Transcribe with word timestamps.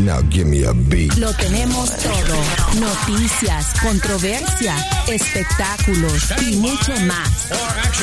Now 0.00 0.22
give 0.30 0.46
me 0.46 0.64
a 0.64 0.72
beat. 0.72 1.14
Lo 1.18 1.30
tenemos 1.34 1.94
todo. 1.98 2.36
Noticias, 2.80 3.74
controversia, 3.82 4.74
espectáculos 5.06 6.32
y 6.40 6.56
mucho 6.56 6.92
más. 7.00 7.50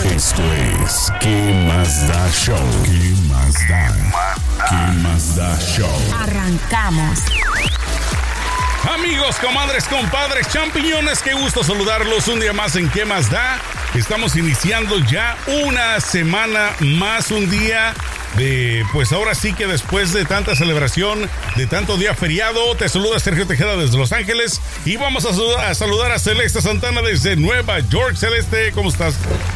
Esto 0.06 0.44
es 0.84 1.12
¿Qué 1.20 1.66
más 1.68 2.08
da 2.08 2.30
show? 2.32 2.56
¿Qué 2.86 3.16
más 3.28 3.54
da? 3.68 3.96
¿Qué 4.70 5.00
más 5.00 5.36
da 5.36 5.58
show? 5.60 5.90
Arrancamos. 6.22 7.20
Amigos, 8.94 9.38
comadres, 9.38 9.86
compadres, 9.86 10.48
champiñones, 10.50 11.24
qué 11.24 11.34
gusto 11.34 11.64
saludarlos 11.64 12.28
un 12.28 12.40
día 12.40 12.54
más 12.54 12.76
en 12.76 12.90
¿Qué 12.90 13.06
más 13.06 13.32
da? 13.32 13.60
Estamos 13.96 14.36
iniciando 14.36 15.00
ya 15.00 15.36
una 15.66 16.00
semana 16.00 16.76
más, 16.80 17.32
un 17.32 17.50
día 17.50 17.96
de, 18.38 18.86
pues 18.94 19.12
ahora 19.12 19.34
sí 19.36 19.54
que 19.54 19.66
después 19.66 20.14
de 20.14 20.24
tanta 20.24 20.56
celebración, 20.56 21.30
de 21.56 21.66
tanto 21.66 21.98
día 21.98 22.14
feriado, 22.14 22.76
te 22.76 22.88
saluda 22.88 23.20
Sergio 23.20 23.48
Tejeda 23.48 23.76
desde 23.76 23.98
Los 23.98 24.12
Ángeles 24.12 24.62
y 24.86 24.96
vamos 24.96 25.26
a 25.26 25.34
saludar 25.34 25.66
a, 25.66 25.74
saludar 25.74 26.12
a 26.12 26.20
Celeste 26.20 26.62
Santana 26.62 27.02
desde 27.02 27.36
Nueva 27.36 27.80
York. 27.80 28.16
Celeste, 28.16 28.72
¿cómo 28.74 28.90
estás 28.90 29.16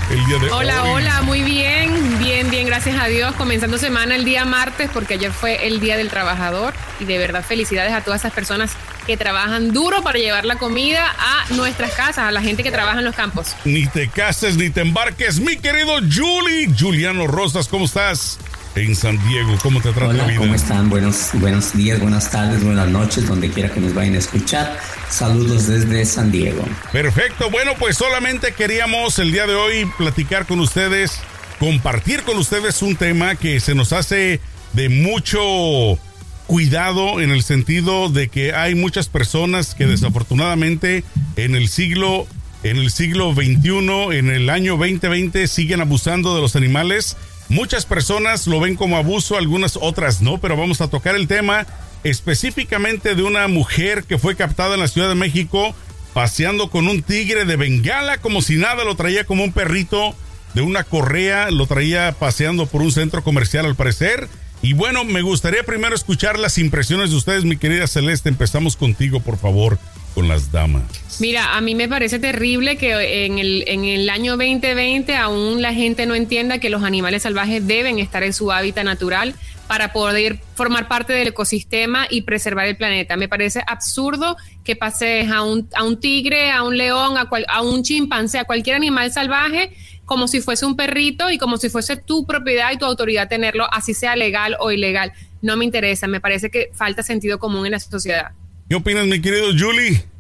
el 0.10 0.26
día 0.26 0.40
de 0.40 0.52
Hola, 0.52 0.84
hoy? 0.84 0.90
hola, 1.04 1.22
muy 1.22 1.44
bien, 1.44 2.20
bien, 2.20 2.50
bien, 2.50 2.66
gracias 2.66 3.00
a 3.00 3.06
Dios. 3.06 3.36
Comenzando 3.36 3.78
semana 3.78 4.16
el 4.16 4.26
día 4.26 4.46
martes 4.46 4.90
porque 4.92 5.14
ayer 5.14 5.32
fue 5.32 5.68
el 5.68 5.80
Día 5.80 5.96
del 5.98 6.10
Trabajador 6.10 6.74
y 7.00 7.06
de 7.06 7.18
verdad 7.20 7.44
felicidades 7.44 7.94
a 7.94 8.02
todas 8.02 8.22
esas 8.22 8.34
personas 8.34 8.72
que 9.06 9.16
trabajan 9.16 9.74
duro 9.74 10.02
para 10.02 10.18
llevar 10.20 10.46
la 10.46 10.56
comida 10.58 11.06
a 11.18 11.54
nuestras 11.54 11.92
casas, 11.94 12.20
a 12.20 12.32
la 12.32 12.42
gente 12.42 12.64
que 12.64 12.72
trabaja 12.72 13.00
en 13.00 13.06
los 13.06 13.16
campos. 13.16 13.56
Ni 13.64 13.86
te 13.88 14.08
cases 14.10 14.58
ni 14.58 14.70
te 14.70 14.82
embarques, 14.82 15.40
mi 15.40 15.58
querido 15.58 15.94
Julie. 16.00 16.70
Juliano 16.80 17.28
Rosas, 17.28 17.68
¿cómo 17.68 17.86
estás? 17.86 18.40
En 18.76 18.96
San 18.96 19.18
Diego, 19.28 19.58
¿cómo 19.62 19.82
te 19.82 19.92
trata 19.92 20.14
la 20.14 20.24
Hola, 20.24 20.28
vida? 20.28 20.38
¿cómo 20.38 20.56
están? 20.56 20.90
Buenos, 20.90 21.32
buenos 21.34 21.74
días, 21.74 22.00
buenas 22.00 22.32
tardes, 22.32 22.64
buenas 22.64 22.88
noches, 22.88 23.28
donde 23.28 23.50
quiera 23.50 23.70
que 23.70 23.82
nos 23.82 23.94
vayan 23.94 24.16
a 24.16 24.20
escuchar. 24.20 24.80
Saludos 25.10 25.68
desde 25.68 26.06
San 26.06 26.32
Diego. 26.32 26.64
Perfecto, 26.94 27.50
bueno, 27.50 27.74
pues 27.78 27.98
solamente 27.98 28.54
queríamos 28.54 29.20
el 29.20 29.34
día 29.34 29.46
de 29.46 29.56
hoy 29.56 29.92
platicar 29.98 30.46
con 30.46 30.62
ustedes, 30.62 31.20
compartir 31.60 32.24
con 32.24 32.38
ustedes 32.38 32.82
un 32.82 32.96
tema 32.96 33.36
que 33.36 33.60
se 33.60 33.76
nos 33.76 33.92
hace 33.92 34.40
de 34.72 34.88
mucho 34.88 36.00
cuidado 36.48 37.20
en 37.20 37.32
el 37.32 37.44
sentido 37.44 38.08
de 38.08 38.30
que 38.30 38.54
hay 38.54 38.76
muchas 38.76 39.10
personas 39.10 39.76
que 39.76 39.86
desafortunadamente 39.86 41.04
en 41.36 41.56
el 41.56 41.68
siglo 41.68 42.26
en 42.64 42.78
el 42.78 42.92
siglo 42.92 43.34
XXI, 43.34 44.18
en 44.18 44.30
el 44.30 44.50
año 44.50 44.78
2020 44.78 45.48
siguen 45.48 45.82
abusando 45.82 46.36
de 46.36 46.42
los 46.42 46.56
animales. 46.56 47.18
Muchas 47.52 47.86
personas 47.86 48.48
lo 48.48 48.62
ven 48.62 48.78
como 48.78 48.96
abuso, 48.96 49.38
algunas 49.38 49.78
otras 49.82 50.22
no, 50.22 50.38
pero 50.38 50.56
vamos 50.56 50.80
a 50.80 50.88
tocar 50.88 51.18
el 51.18 51.28
tema 51.28 51.68
específicamente 52.06 53.14
de 53.14 53.24
una 53.24 53.46
mujer 53.50 54.06
que 54.06 54.18
fue 54.18 54.38
captada 54.38 54.76
en 54.76 54.80
la 54.80 54.88
Ciudad 54.88 55.10
de 55.10 55.16
México 55.16 55.76
paseando 56.14 56.70
con 56.70 56.88
un 56.88 57.04
tigre 57.04 57.44
de 57.44 57.58
bengala 57.58 58.20
como 58.20 58.42
si 58.42 58.56
nada, 58.56 58.86
lo 58.86 58.96
traía 58.96 59.26
como 59.26 59.44
un 59.44 59.52
perrito 59.52 60.16
de 60.54 60.62
una 60.62 60.86
correa, 60.86 61.52
lo 61.52 61.68
traía 61.68 62.14
paseando 62.14 62.68
por 62.68 62.82
un 62.82 62.94
centro 62.94 63.22
comercial 63.22 63.66
al 63.66 63.76
parecer. 63.76 64.30
Y 64.62 64.72
bueno, 64.72 65.04
me 65.04 65.22
gustaría 65.22 65.64
primero 65.64 65.94
escuchar 65.94 66.40
las 66.40 66.58
impresiones 66.58 67.10
de 67.10 67.18
ustedes, 67.18 67.44
mi 67.44 67.58
querida 67.58 67.86
Celeste. 67.86 68.30
Empezamos 68.30 68.78
contigo, 68.78 69.20
por 69.20 69.38
favor, 69.38 69.78
con 70.22 70.28
las 70.28 70.52
damas. 70.52 70.84
Mira, 71.20 71.58
a 71.58 71.62
mí 71.62 71.74
me 71.74 71.90
parece 71.90 72.20
terrible 72.20 72.78
que 72.78 73.26
en 73.26 73.40
el, 73.40 73.64
en 73.66 73.86
el 73.86 74.08
año 74.08 74.38
2020 74.38 75.16
aún 75.16 75.64
la 75.64 75.74
gente 75.74 76.06
no 76.06 76.14
entienda 76.14 76.60
que 76.60 76.70
los 76.70 76.84
animales 76.84 77.24
salvajes 77.24 77.66
deben 77.66 77.98
estar 77.98 78.22
en 78.22 78.32
su 78.32 78.52
hábitat 78.52 78.86
natural 78.86 79.34
para 79.66 79.94
poder 79.94 80.40
formar 80.54 80.88
parte 80.88 81.12
del 81.14 81.30
ecosistema 81.30 82.06
y 82.08 82.22
preservar 82.22 82.68
el 82.68 82.78
planeta. 82.78 83.18
Me 83.18 83.28
parece 83.28 83.64
absurdo 83.66 84.38
que 84.64 84.76
pases 84.76 85.32
a 85.32 85.42
un, 85.42 85.68
a 85.74 85.84
un 85.84 86.00
tigre, 86.00 86.52
a 86.52 86.62
un 86.62 86.78
león, 86.78 87.18
a, 87.18 87.26
cual, 87.26 87.46
a 87.50 87.64
un 87.64 87.82
chimpancé, 87.82 88.38
a 88.38 88.44
cualquier 88.44 88.76
animal 88.76 89.12
salvaje 89.12 89.72
como 90.06 90.28
si 90.28 90.42
fuese 90.42 90.68
un 90.68 90.76
perrito 90.76 91.32
y 91.32 91.40
como 91.40 91.58
si 91.58 91.70
fuese 91.70 91.96
tu 91.96 92.28
propiedad 92.28 92.72
y 92.72 92.78
tu 92.78 92.86
autoridad 92.86 93.28
tenerlo, 93.28 93.66
así 93.72 93.96
sea 93.96 94.16
legal 94.16 94.56
o 94.60 94.72
ilegal. 94.72 95.14
No 95.42 95.58
me 95.58 95.66
interesa, 95.66 96.06
me 96.06 96.20
parece 96.20 96.52
que 96.52 96.70
falta 96.74 97.02
sentido 97.02 97.40
común 97.40 97.66
en 97.66 97.72
la 97.72 97.80
sociedad. 97.80 98.34
¿Qué 98.70 98.76
opinas, 98.76 99.08
mi 99.08 99.20
querido 99.20 99.48
Julie? 99.58 100.11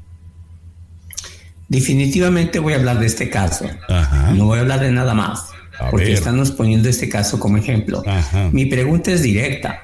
Definitivamente 1.71 2.59
voy 2.59 2.73
a 2.73 2.75
hablar 2.75 2.99
de 2.99 3.05
este 3.05 3.29
caso. 3.29 3.65
Ajá. 3.87 4.33
No 4.33 4.43
voy 4.47 4.57
a 4.57 4.61
hablar 4.61 4.81
de 4.81 4.91
nada 4.91 5.13
más. 5.13 5.45
A 5.79 5.89
porque 5.89 6.07
ver. 6.07 6.15
estamos 6.15 6.51
poniendo 6.51 6.89
este 6.89 7.07
caso 7.07 7.39
como 7.39 7.55
ejemplo. 7.55 8.03
Ajá. 8.05 8.49
Mi 8.51 8.65
pregunta 8.65 9.09
es 9.09 9.21
directa. 9.23 9.79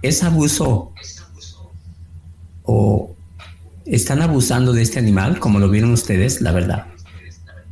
¿Es 0.00 0.22
abuso 0.22 0.92
o 2.62 3.16
están 3.84 4.22
abusando 4.22 4.72
de 4.72 4.82
este 4.82 5.00
animal 5.00 5.40
como 5.40 5.58
lo 5.58 5.68
vieron 5.68 5.90
ustedes? 5.90 6.40
La 6.40 6.52
verdad. 6.52 6.86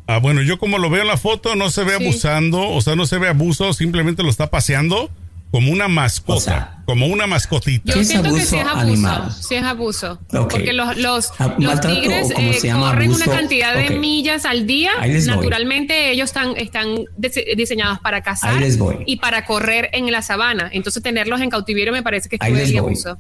Ah, 0.09 0.19
bueno, 0.19 0.43
yo 0.43 0.59
como 0.59 0.79
lo 0.79 0.91
veo 0.91 1.03
en 1.03 1.07
la 1.09 1.17
foto, 1.17 1.55
no 1.55 1.71
se 1.71 1.85
ve 1.85 1.93
Sí. 1.99 2.05
abusando, 2.05 2.69
o 2.69 2.81
sea, 2.81 2.97
no 2.97 3.07
se 3.07 3.19
ve 3.19 3.29
abuso, 3.29 3.73
simplemente 3.75 4.25
lo 4.25 4.29
está 4.31 4.51
paseando 4.51 5.09
como 5.51 5.73
una 5.73 5.89
mascota, 5.89 6.37
O 6.37 6.41
sea, 6.41 6.83
como 6.87 7.07
una 7.07 7.27
mascotita. 7.27 7.83
Yo 7.87 7.95
¿Qué 7.95 8.01
es 8.01 8.09
siento 8.09 8.25
que 8.25 8.29
abuso 8.37 8.47
sí 8.47 8.57
es 8.57 8.63
abuso. 8.67 8.79
animal? 8.81 9.33
Sí 9.33 9.55
es 9.57 9.63
abuso. 9.65 10.21
Porque 10.31 10.73
los, 10.73 10.97
los, 10.97 11.33
Ah, 11.39 11.55
los 11.59 11.81
tigres 11.81 12.29
eh, 12.37 12.53
se 12.61 12.69
llama, 12.69 12.91
corren 12.91 13.11
abuso. 13.11 13.25
una 13.31 13.37
cantidad 13.39 13.75
de 13.75 13.91
millas 13.99 14.45
al 14.45 14.67
día. 14.67 14.93
Ahí 15.01 15.13
les 15.13 15.27
voy. 15.27 15.37
Naturalmente 15.37 16.11
ellos 16.13 16.31
están, 16.31 16.57
están 16.57 16.89
dise- 17.19 17.45
diseñados 17.57 17.99
para 17.99 18.23
cazar 18.23 18.63
y 19.07 19.17
para 19.17 19.45
correr 19.45 19.91
en 19.93 20.11
la 20.13 20.23
sabana. 20.23 20.71
Entonces 20.73 21.03
tenerlos 21.03 21.41
en 21.41 21.51
cautiverio 21.51 21.93
me 21.93 22.03
parece 22.05 22.29
que 22.29 22.37
es 22.41 22.77
abuso. 22.77 23.19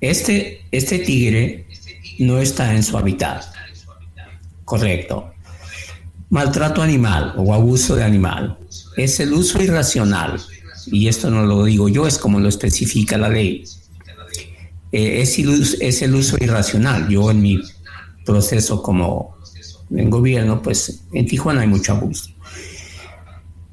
Este, 0.00 0.64
este 0.72 0.98
tigre 0.98 1.66
no 2.18 2.38
está 2.38 2.74
en 2.74 2.82
su 2.82 2.98
hábitat. 2.98 3.44
Correcto. 4.64 5.32
Maltrato 6.28 6.82
animal 6.82 7.34
o 7.36 7.54
abuso 7.54 7.94
de 7.94 8.02
animal 8.02 8.58
es 8.96 9.20
el 9.20 9.32
uso 9.32 9.62
irracional, 9.62 10.40
y 10.86 11.08
esto 11.08 11.30
no 11.30 11.44
lo 11.44 11.64
digo 11.64 11.88
yo, 11.88 12.06
es 12.06 12.18
como 12.18 12.40
lo 12.40 12.48
especifica 12.48 13.18
la 13.18 13.28
ley. 13.28 13.64
Eh, 14.92 15.20
es, 15.20 15.38
es 15.80 16.02
el 16.02 16.14
uso 16.14 16.36
irracional. 16.40 17.08
Yo 17.08 17.30
en 17.30 17.42
mi 17.42 17.60
proceso 18.24 18.82
como 18.82 19.36
en 19.90 20.10
gobierno, 20.10 20.62
pues 20.62 21.04
en 21.12 21.26
Tijuana 21.26 21.62
hay 21.62 21.68
mucho 21.68 21.92
abuso. 21.92 22.30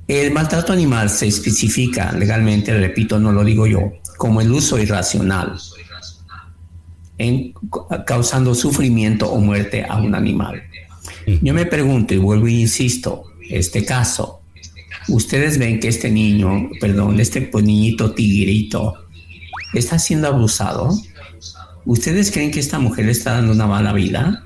El 0.08 0.32
maltrato 0.32 0.74
animal 0.74 1.10
se 1.10 1.28
especifica 1.28 2.12
legalmente, 2.12 2.78
repito, 2.78 3.20
no 3.20 3.32
lo 3.32 3.44
digo 3.44 3.68
yo, 3.68 3.94
como 4.18 4.42
el 4.42 4.52
uso 4.52 4.78
irracional 4.78 5.58
en, 7.18 7.54
causando 8.06 8.54
sufrimiento 8.54 9.32
o 9.32 9.40
muerte 9.40 9.86
a 9.88 9.98
un 9.98 10.14
animal. 10.14 10.62
Yo 11.42 11.54
me 11.54 11.66
pregunto 11.66 12.14
y 12.14 12.18
vuelvo 12.18 12.48
e 12.48 12.52
insisto, 12.52 13.24
este 13.50 13.86
caso, 13.86 14.43
ustedes 15.08 15.58
ven 15.58 15.80
que 15.80 15.88
este 15.88 16.10
niño, 16.10 16.70
perdón, 16.80 17.20
este 17.20 17.42
pues, 17.42 17.64
niñito 17.64 18.14
tigrito 18.14 18.94
está 19.74 20.00
siendo 20.00 20.28
abusado. 20.28 20.90
¿Ustedes 21.86 22.32
creen 22.32 22.52
que 22.52 22.60
esta 22.60 22.80
mujer 22.80 23.06
le 23.06 23.12
está 23.12 23.34
dando 23.34 23.52
una 23.52 23.68
mala 23.68 23.94
vida? 23.94 24.44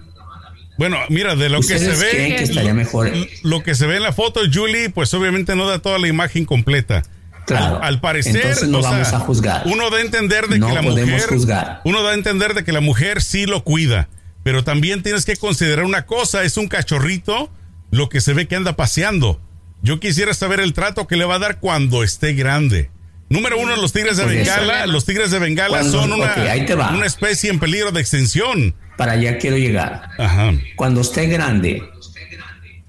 Bueno, 0.78 0.97
mira, 1.09 1.35
de 1.35 1.50
lo 1.50 1.59
que 1.59 1.79
se 1.79 1.90
¿Ustedes 1.91 2.00
creen 2.00 2.29
ve, 2.31 2.35
que 2.38 2.44
estaría 2.44 2.73
mejor? 2.73 3.12
lo 3.44 3.63
que 3.63 3.75
se 3.75 3.88
ve 3.88 3.97
en 3.97 4.03
la 4.03 4.13
foto, 4.13 4.41
Julie, 4.51 4.89
pues 4.89 5.13
obviamente 5.13 5.56
no 5.56 5.68
da 5.68 5.80
toda 5.80 5.98
la 6.00 6.07
imagen 6.07 6.45
completa. 6.45 7.03
Claro. 7.48 7.77
Al, 7.77 7.83
al 7.95 8.01
parecer, 8.01 8.36
Entonces 8.36 8.68
no 8.68 8.81
sea, 8.81 8.92
vamos 8.92 9.13
a 9.13 9.19
juzgar. 9.19 9.63
Uno 9.65 9.89
da 9.89 9.98
a 9.98 10.01
entender 10.01 10.48
de 10.48 10.60
No 10.60 10.68
que 10.68 10.74
la 10.74 10.81
podemos 10.81 11.10
mujer, 11.13 11.30
juzgar. 11.30 11.81
uno 11.86 12.03
da 12.03 12.12
a 12.12 12.13
entender 12.13 12.53
de 12.53 12.63
que 12.63 12.71
la 12.74 12.81
mujer 12.81 13.21
sí 13.21 13.45
lo 13.45 13.63
cuida, 13.63 14.10
pero 14.44 14.63
también 14.63 15.01
tienes 15.01 15.25
que 15.25 15.36
considerar 15.38 15.86
una 15.86 16.06
cosa, 16.06 16.44
es 16.44 16.57
un 16.57 16.68
cachorrito 16.68 17.50
lo 17.89 18.10
que 18.10 18.19
se 18.21 18.33
ve 18.33 18.48
que 18.48 18.56
anda 18.56 18.75
paseando. 18.75 19.39
Yo 19.81 20.00
quisiera 20.00 20.33
saber 20.33 20.59
el 20.59 20.74
trato 20.74 21.07
que 21.07 21.15
le 21.18 21.25
va 21.25 21.35
a 21.35 21.39
dar 21.39 21.59
cuando 21.59 22.03
esté 22.03 22.33
grande. 22.33 22.89
Número 23.29 23.59
uno, 23.59 23.75
los 23.75 23.94
tigres 23.94 24.18
de 24.18 24.24
Pues 24.24 24.47
eso. 24.47 24.59
Bengala. 24.59 24.85
Los 24.88 25.06
tigres 25.06 25.31
de 25.31 25.39
Bengala 25.39 25.79
Cuando- 25.79 26.01
son 26.01 26.13
una, 26.13 27.06
especie 27.06 27.50
en 27.50 27.59
peligro 27.59 27.91
de 27.91 28.00
extinción. 28.01 28.74
Para 28.95 29.13
allá 29.13 29.38
quiero 29.38 29.57
llegar. 29.57 30.09
Ajá. 30.18 30.53
Cuando 30.75 31.01
esté 31.01 31.27
grande, 31.27 31.83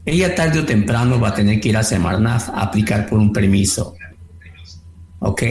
ella 0.07 0.35
tarde 0.35 0.61
o 0.61 0.65
temprano 0.65 1.21
va 1.21 1.31
a 1.31 1.35
tener 1.35 1.61
que 1.61 1.69
ir 1.71 1.77
a 1.77 1.83
Semarnat 1.83 2.49
a 2.49 2.63
aplicar 2.63 3.09
por 3.09 3.19
un 3.19 3.33
permiso. 3.33 3.95
¿Ok? 5.19 5.43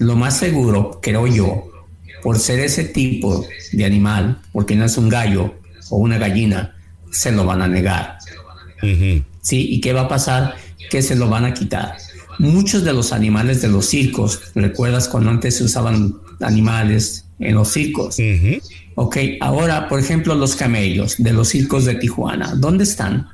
Lo 0.00 0.16
más 0.16 0.38
seguro, 0.38 0.98
creo 1.02 1.26
yo, 1.26 1.70
por 2.22 2.38
ser 2.38 2.60
ese 2.60 2.84
tipo 2.84 3.46
de 3.72 3.84
animal, 3.84 4.40
porque 4.52 4.74
no 4.74 4.86
es 4.86 4.96
un 4.96 5.10
gallo 5.10 5.54
o 5.90 5.98
una 5.98 6.16
gallina, 6.16 6.74
se 7.10 7.30
lo 7.30 7.44
van 7.44 7.60
a 7.60 7.68
negar. 7.68 8.16
¿Sí? 9.42 9.68
¿Y 9.70 9.80
qué 9.80 9.92
va 9.92 10.02
a 10.02 10.08
pasar? 10.08 10.56
Que 10.92 11.00
se 11.00 11.16
lo 11.16 11.26
van 11.30 11.46
a 11.46 11.54
quitar. 11.54 11.96
muchos 12.38 12.84
de 12.84 12.92
los 12.92 13.14
animales 13.14 13.62
de 13.62 13.68
los 13.68 13.86
circos, 13.86 14.52
¿recuerdas 14.54 15.08
cuando 15.08 15.30
antes 15.30 15.56
se 15.56 15.64
usaban 15.64 16.16
animales 16.42 17.24
en 17.38 17.54
los 17.54 17.72
circos? 17.72 18.18
Ok, 18.94 19.16
ahora, 19.40 19.88
por 19.88 20.00
ejemplo, 20.00 20.34
los 20.34 20.54
camellos 20.54 21.14
de 21.16 21.32
los 21.32 21.48
circos 21.48 21.86
de 21.86 21.94
Tijuana, 21.94 22.54
¿dónde 22.56 22.84
están? 22.84 23.26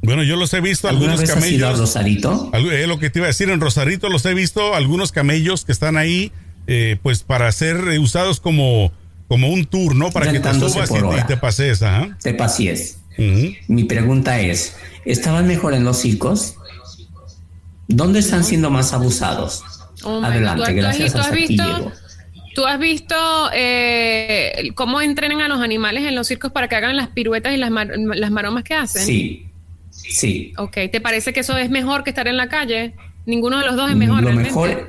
Bueno, 0.00 0.22
yo 0.22 0.36
los 0.36 0.54
he 0.54 0.62
visto 0.62 0.88
algunos 0.88 1.20
vez 1.20 1.28
camellos. 1.28 1.52
Has 1.52 1.58
ido 1.58 1.68
a 1.68 1.72
Rosarito? 1.72 2.50
Es 2.54 2.88
lo 2.88 2.98
que 2.98 3.10
te 3.10 3.18
iba 3.18 3.26
a 3.26 3.28
decir, 3.28 3.50
en 3.50 3.60
Rosarito 3.60 4.08
los 4.08 4.24
he 4.24 4.32
visto, 4.32 4.74
algunos 4.74 5.12
camellos 5.12 5.66
que 5.66 5.72
están 5.72 5.98
ahí, 5.98 6.32
eh, 6.66 6.96
pues 7.02 7.24
para 7.24 7.52
ser 7.52 7.76
usados 8.00 8.40
como, 8.40 8.90
como 9.26 9.50
un 9.50 9.66
tour, 9.66 9.94
¿no? 9.94 10.12
Para 10.12 10.32
que 10.32 10.40
te 10.40 10.54
subas 10.54 10.90
y, 10.90 11.26
te 11.26 11.36
pases, 11.36 11.82
ajá. 11.82 12.16
Te. 12.22 12.34
Mi 13.66 13.84
pregunta 13.84 14.40
es, 14.40 14.76
¿estaban 15.10 15.46
mejor 15.46 15.74
en 15.74 15.84
los 15.84 15.98
circos? 15.98 16.56
¿Dónde 17.88 18.20
están 18.20 18.44
siendo 18.44 18.70
más 18.70 18.92
abusados? 18.92 19.64
Oh 20.04 20.22
Adelante, 20.22 20.72
gracias 20.74 21.12
¿tú 21.12 21.18
has 21.18 21.32
visto, 21.32 21.92
¿Tú 22.54 22.66
has 22.66 22.78
visto 22.78 23.16
eh, 23.52 24.70
cómo 24.74 25.00
entrenan 25.00 25.40
a 25.40 25.48
los 25.48 25.60
animales 25.60 26.04
en 26.04 26.14
los 26.14 26.28
circos 26.28 26.52
para 26.52 26.68
que 26.68 26.76
hagan 26.76 26.96
las 26.96 27.08
piruetas 27.08 27.54
y 27.54 27.56
las, 27.56 27.70
las 27.70 28.30
maromas 28.30 28.62
que 28.64 28.74
hacen? 28.74 29.02
Sí, 29.02 29.48
Sí. 29.90 30.52
Ok, 30.56 30.76
¿te 30.90 31.00
parece 31.00 31.32
que 31.32 31.40
eso 31.40 31.56
es 31.56 31.70
mejor 31.70 32.04
que 32.04 32.10
estar 32.10 32.28
en 32.28 32.36
la 32.36 32.48
calle? 32.48 32.94
Ninguno 33.26 33.58
de 33.58 33.66
los 33.66 33.76
dos 33.76 33.90
es 33.90 33.96
mejor. 33.96 34.22
Lo 34.22 34.32
mejor, 34.32 34.86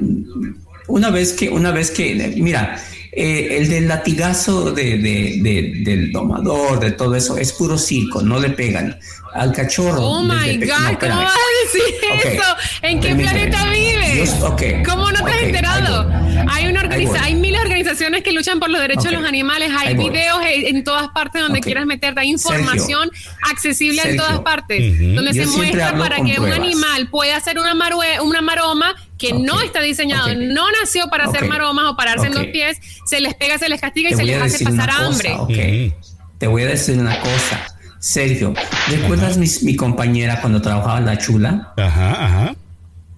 una 0.90 1.10
vez 1.10 1.34
que, 1.34 1.50
una 1.50 1.72
vez 1.72 1.92
que, 1.92 2.34
mira, 2.38 2.78
eh, 3.12 3.58
el 3.58 3.70
del 3.70 3.88
latigazo 3.88 4.72
de, 4.72 4.98
del 4.98 6.12
domador, 6.12 6.80
de 6.80 6.92
todo 6.92 7.16
eso, 7.16 7.38
es 7.38 7.54
puro 7.54 7.78
circo, 7.78 8.22
no 8.22 8.40
le 8.40 8.50
pegan. 8.50 9.00
Al 9.34 9.54
cachorro. 9.54 10.02
Oh 10.02 10.24
my 10.24 10.58
God, 10.58 10.98
¿cómo 11.00 11.16
vas 11.18 11.34
a 11.34 11.64
decir 11.64 12.34
eso? 12.34 12.56
¿En 12.82 13.00
qué 13.00 13.14
planeta 13.14 13.70
vives? 13.70 14.36
¿Cómo 14.84 15.12
no 15.12 15.24
te 15.24 15.32
has 15.32 15.42
enterado? 15.44 16.10
Hay, 16.50 16.66
una 16.68 16.82
hay 17.22 17.36
miles 17.36 17.62
de 17.62 17.68
organizaciones 17.68 18.24
que 18.24 18.32
luchan 18.32 18.60
por 18.60 18.72
los 18.72 18.82
derechos 18.82 19.04
de 19.06 19.12
los 19.12 19.24
animales, 19.24 19.72
hay 19.78 19.96
videos 19.96 20.40
en 20.44 20.84
todas 20.84 21.10
partes 21.10 21.44
donde 21.44 21.62
quieras 21.62 21.86
meterte, 21.86 22.22
hay 22.22 22.30
información 22.30 23.12
accesible 23.52 24.02
en 24.04 24.18
todas 24.18 24.40
partes, 24.40 24.98
donde 25.16 25.34
se 25.34 25.46
muestra 25.46 25.96
para 25.96 26.18
que 26.24 26.40
un 26.40 26.52
animal 26.52 27.10
pueda 27.10 27.38
hacer 27.38 27.60
una, 27.60 27.76
una 28.24 28.42
maroma 28.42 28.96
que 29.20 29.34
no 29.34 29.62
está 29.62 29.82
diseñado, 29.82 30.34
no 30.34 30.72
nació 30.72 31.08
para 31.10 31.26
hacer 31.26 31.48
maromas 31.48 31.86
o 31.86 31.96
pararse 31.96 32.28
en 32.28 32.34
dos 32.34 32.46
pies, 32.48 32.80
se 33.06 33.20
les 33.20 33.36
pega, 33.36 33.60
se 33.60 33.70
les 33.70 33.80
castiga 33.80 34.10
y 34.10 34.16
se 34.16 34.24
les 34.24 34.42
hace 34.42 34.64
pasar 34.64 34.90
hambre. 34.90 35.94
Te 36.40 36.48
voy 36.48 36.64
a 36.64 36.68
decir 36.68 36.98
una 36.98 37.20
cosa 37.20 37.68
Sergio, 38.00 38.54
¿recuerdas 38.88 39.38
mi, 39.38 39.76
compañera 39.76 40.40
cuando 40.40 40.62
trabajaba 40.62 41.00
en 41.00 41.06
La 41.06 41.18
Chula? 41.18 41.74
Ajá, 41.76 42.26
ajá. 42.26 42.56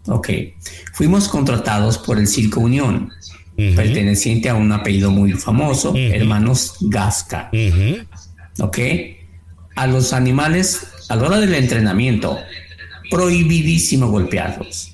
Ok. 0.07 0.29
Fuimos 0.93 1.29
contratados 1.29 1.99
por 1.99 2.17
el 2.17 2.27
Circo 2.27 2.61
Unión, 2.61 3.11
perteneciente 3.55 4.49
a 4.49 4.55
un 4.55 4.71
apellido 4.71 5.11
muy 5.11 5.33
famoso, 5.33 5.93
hermanos 5.95 6.77
Gasca. 6.81 7.51
Ok. 8.59 8.79
A 9.75 9.87
los 9.87 10.13
animales, 10.13 10.87
a 11.09 11.15
la 11.15 11.27
hora 11.27 11.39
del 11.39 11.53
entrenamiento, 11.53 12.39
prohibidísimo 13.11 14.07
golpearlos. 14.07 14.90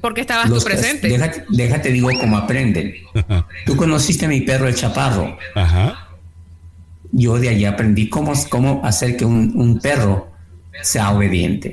Porque 0.00 0.20
estabas 0.20 0.48
tú 0.48 0.60
presente. 0.60 1.08
Déjate, 1.08 1.44
déjate, 1.48 1.90
digo 1.90 2.10
cómo 2.20 2.36
aprenden. 2.36 2.94
Tú 3.66 3.76
conociste 3.76 4.26
a 4.26 4.28
mi 4.28 4.42
perro 4.42 4.68
el 4.68 4.74
chaparro. 4.74 5.36
Ajá 5.54 6.06
yo 7.12 7.38
de 7.38 7.48
allí 7.48 7.64
aprendí 7.64 8.08
cómo, 8.08 8.32
cómo 8.48 8.80
hacer 8.84 9.16
que 9.16 9.24
un, 9.24 9.80
perro 9.82 10.32
sea 10.82 11.10
obediente. 11.10 11.72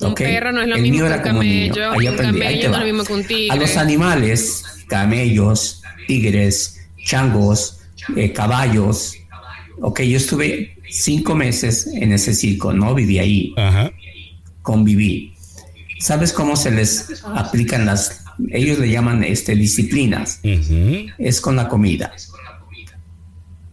Un 0.00 0.14
perro 0.14 0.52
no 0.52 0.62
es 0.62 0.68
lo 0.68 0.78
mismo 0.78 1.06
que 1.06 1.14
un 1.14 1.20
camello. 1.20 1.92
Ahí 1.92 2.06
aprendí. 2.06 2.38
no 2.40 2.44
es 2.44 2.64
lo 2.64 2.84
mismo 2.84 3.04
que 3.04 3.12
un 3.12 3.24
tigre. 3.24 3.50
A 3.50 3.56
los 3.56 3.76
animales, 3.76 4.62
camellos, 4.88 5.82
tigres, 6.06 6.88
changos, 7.04 7.80
eh, 8.16 8.32
caballos. 8.32 9.16
Ok, 9.80 10.02
yo 10.02 10.16
estuve 10.16 10.76
cinco 10.88 11.34
meses 11.34 11.86
en 11.86 12.12
ese 12.12 12.34
circo, 12.34 12.72
no 12.72 12.94
viví 12.94 13.18
ahí. 13.18 13.54
Conviví. 14.62 15.35
¿Sabes 16.06 16.32
cómo 16.32 16.54
se 16.54 16.70
les 16.70 17.24
aplican 17.34 17.84
las, 17.84 18.22
ellos 18.50 18.78
le 18.78 18.88
llaman 18.88 19.24
este, 19.24 19.56
disciplinas? 19.56 20.38
Es 21.18 21.40
con 21.40 21.56
la 21.56 21.68
comida 21.68 22.12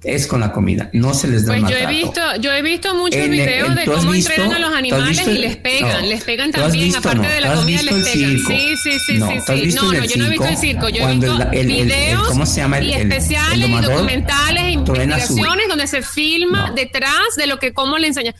es 0.03 0.27
con 0.27 0.41
la 0.41 0.51
comida, 0.51 0.89
no 0.93 1.13
se 1.13 1.27
les 1.27 1.45
da 1.45 1.57
Pues 1.57 1.71
yo 1.71 1.77
he 1.77 1.87
visto, 1.87 2.21
yo 2.41 2.51
he 2.51 2.61
visto 2.61 2.93
muchos 2.93 3.29
videos 3.29 3.73
de 3.75 3.85
cómo 3.85 4.13
entrenan 4.13 4.53
a 4.53 4.59
los 4.59 4.73
animales 4.73 5.27
y 5.27 5.37
les 5.37 5.55
pegan, 5.55 6.09
les 6.09 6.23
pegan 6.23 6.51
también, 6.51 6.95
aparte 6.95 7.27
de 7.27 7.41
la 7.41 7.55
comida 7.55 7.83
les 7.83 7.93
pegan. 7.93 8.39
Sí, 8.39 8.75
sí, 8.81 8.99
sí, 8.99 9.17
no, 9.17 9.29
sí, 9.29 9.71
sí. 9.71 9.75
No, 9.75 9.93
no, 9.93 10.03
yo 10.03 10.17
no 10.17 10.25
he 10.25 10.29
visto 10.29 10.47
el 10.47 10.57
circo, 10.57 10.89
yo 10.89 11.07
he 11.07 11.15
visto 11.15 11.49
videos 11.51 12.27
¿cómo 12.27 12.45
se 12.45 12.57
llama? 12.57 12.81
y 12.81 12.93
especiales 12.93 13.69
y 13.69 13.81
documentales 13.81 14.63
e 14.63 14.71
investigaciones 14.71 15.67
donde 15.69 15.87
se 15.87 16.01
filma 16.01 16.71
detrás 16.75 17.35
de 17.37 17.47
lo 17.47 17.59
que 17.59 17.73
cómo 17.73 17.97
le 17.97 18.07
enseñan. 18.07 18.35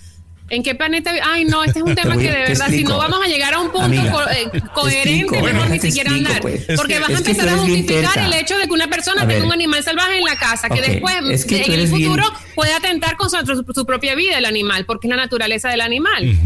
¿En 0.50 0.62
qué 0.62 0.76
planeta? 0.76 1.12
Ay, 1.24 1.46
no, 1.46 1.64
este 1.64 1.80
es 1.80 1.86
un 1.86 1.96
tema 1.96 2.16
que 2.18 2.30
de 2.30 2.38
verdad, 2.38 2.70
si 2.70 2.84
no 2.84 2.98
vamos 2.98 3.20
a 3.24 3.28
llegar 3.28 3.54
a 3.54 3.60
un 3.60 3.72
punto 3.72 4.30
eh, 4.30 4.62
coherente, 4.74 5.42
mejor 5.42 5.70
ni 5.70 5.80
siquiera 5.80 6.12
andar. 6.12 6.42
Pues. 6.42 6.66
Porque 6.76 7.00
vas 7.00 7.10
a 7.10 7.18
empezar 7.18 7.50
a 7.50 7.58
justificar 7.58 8.18
el 8.18 8.34
hecho 8.34 8.58
de 8.58 8.68
que 8.68 8.74
una 8.74 8.88
persona 8.88 9.28
tenga 9.28 9.46
un 9.46 9.54
animal 9.54 9.84
salvaje 9.84 10.18
en 10.18 10.26
la 10.26 10.38
casa, 10.38 10.70
que 10.70 10.82
después, 10.82 11.16
en 11.50 11.74
el 11.74 11.88
futuro, 11.88 12.24
puede 12.56 12.74
atentar 12.74 13.16
con 13.18 13.30
su, 13.30 13.86
propia 13.86 14.16
vida 14.16 14.38
el 14.38 14.46
animal, 14.46 14.86
porque 14.86 15.08
es 15.08 15.10
la 15.10 15.18
naturaleza 15.18 15.70
del 15.70 15.82
animal. 15.82 16.38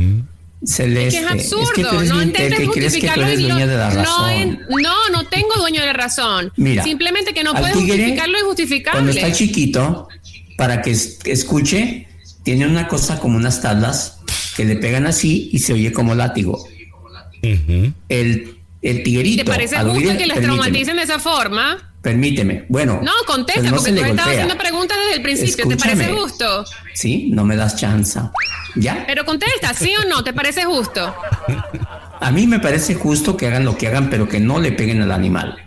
Celeste, 0.65 1.07
es 1.07 1.13
que 1.13 1.19
es 1.19 1.53
absurdo, 1.53 2.03
no 2.03 2.23
intentes 2.23 2.65
justificarlo. 2.65 3.27
no, 3.27 4.31
no, 4.69 5.09
no 5.11 5.27
tengo 5.27 5.53
dueño 5.57 5.81
de 5.81 5.87
la 5.87 5.93
razón. 5.93 6.51
Mira, 6.55 6.83
Simplemente 6.83 7.33
que 7.33 7.43
no 7.43 7.53
puedes 7.53 7.75
justificarlo 7.75 8.39
injustificable. 8.39 8.97
Cuando 8.97 9.11
está 9.11 9.31
chiquito, 9.31 10.07
para 10.57 10.81
que 10.81 10.91
escuche, 10.91 12.06
tiene 12.47 12.65
una 12.65 12.87
cosa 12.87 13.19
como 13.19 13.35
unas 13.35 13.59
tablas 13.59 14.19
que 14.55 14.63
le 14.63 14.77
pegan 14.77 15.05
así 15.05 15.49
y 15.51 15.59
se 15.59 15.73
oye 15.73 15.91
como 15.91 16.15
látigo. 16.15 16.65
el, 17.41 18.57
el 18.81 19.03
tiguerito. 19.03 19.43
¿Te 19.43 19.51
parece 19.51 19.77
justo 19.79 20.17
que 20.17 20.25
les 20.25 20.39
traumaticen 20.39 20.95
de 20.95 21.03
esa 21.03 21.19
forma? 21.19 21.91
Permíteme. 22.01 22.63
Bueno. 22.69 23.01
No, 23.03 23.11
contesta, 23.25 23.69
porque 23.69 23.91
tú 23.91 24.01
estabas 24.01 24.27
haciendo 24.29 24.57
preguntas 24.57 24.97
desde 24.97 25.17
el 25.17 25.23
principio. 25.23 25.67
¿Te 25.67 25.75
parece 25.75 26.13
justo? 26.13 26.63
Sí, 26.93 27.27
no 27.33 27.43
me 27.43 27.57
das 27.57 27.75
chance. 27.75 28.17
¿Ya? 28.77 29.03
Pero 29.05 29.25
contesta, 29.25 29.73
¿sí 29.73 29.91
o 30.01 30.07
no? 30.07 30.23
¿Te 30.23 30.31
parece 30.31 30.63
justo? 30.63 31.13
A 32.21 32.31
mí 32.31 32.47
me 32.47 32.59
parece 32.59 32.95
justo 32.95 33.35
que 33.35 33.47
hagan 33.47 33.65
lo 33.65 33.77
que 33.77 33.87
hagan, 33.87 34.09
pero 34.09 34.29
que 34.29 34.39
no 34.39 34.61
le 34.61 34.71
peguen 34.71 35.01
al 35.01 35.11
animal. 35.11 35.66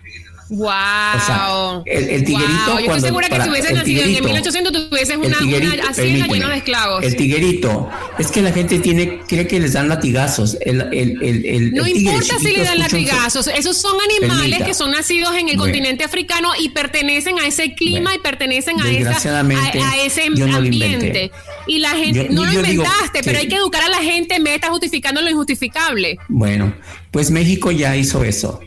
Wow. 0.50 1.85
el, 1.87 2.25
tiguerito. 2.25 2.50
Wow. 2.66 2.78
Yo 2.78 2.85
estoy 2.87 3.00
segura 3.00 3.28
que 3.28 3.40
si 3.40 3.49
hubiesen 3.49 3.75
nacido 3.76 4.02
en 4.02 4.25
1800 4.25 4.90
tuviesen 4.90 5.21
una, 5.21 5.38
una 5.38 5.88
hacienda 5.88 6.26
llena 6.26 6.49
de 6.49 6.57
esclavos. 6.57 7.04
El 7.04 7.16
tiguerito. 7.16 7.88
Es 8.19 8.33
que 8.33 8.42
la 8.42 8.52
gente 8.52 8.80
tiene, 8.80 9.21
cree 9.28 9.47
que 9.47 9.61
les 9.61 9.75
dan 9.75 9.88
latigazos. 9.88 10.57
El, 10.61 10.80
el, 10.92 11.23
el, 11.23 11.73
no 11.73 11.87
importa 11.87 12.38
si 12.38 12.57
le 12.57 12.64
dan 12.64 12.80
latigazos. 12.80 13.47
Esos 13.47 13.76
son 13.76 13.97
animales 14.21 14.62
que 14.64 14.75
son 14.75 14.90
nacidos 14.90 15.35
en 15.37 15.49
el 15.49 15.57
continente 15.57 16.02
africano 16.02 16.50
y 16.59 16.71
pertenecen 16.71 17.38
a 17.38 17.47
ese 17.47 17.75
clima 17.75 18.14
y 18.14 18.19
pertenecen 18.19 18.80
a, 18.80 18.90
esa, 18.90 19.40
a, 19.40 19.97
ese 20.04 20.25
ambiente. 20.25 21.30
y 21.69 21.78
la 21.78 21.90
gente, 21.90 22.28
no 22.30 22.45
lo 22.45 22.52
inventaste, 22.52 23.23
pero 23.23 23.38
hay 23.38 23.47
que 23.47 23.57
educar 23.57 23.83
a 23.83 23.88
la 23.88 23.99
gente, 23.99 24.40
me 24.40 24.54
está 24.54 24.69
justificando 24.69 25.23
lo 25.23 25.30
injustificable. 25.30 26.19
Bueno, 26.28 26.75
pues 27.12 27.30
México 27.30 27.71
ya 27.71 27.97
hizo 27.97 28.25
eso 28.25 28.61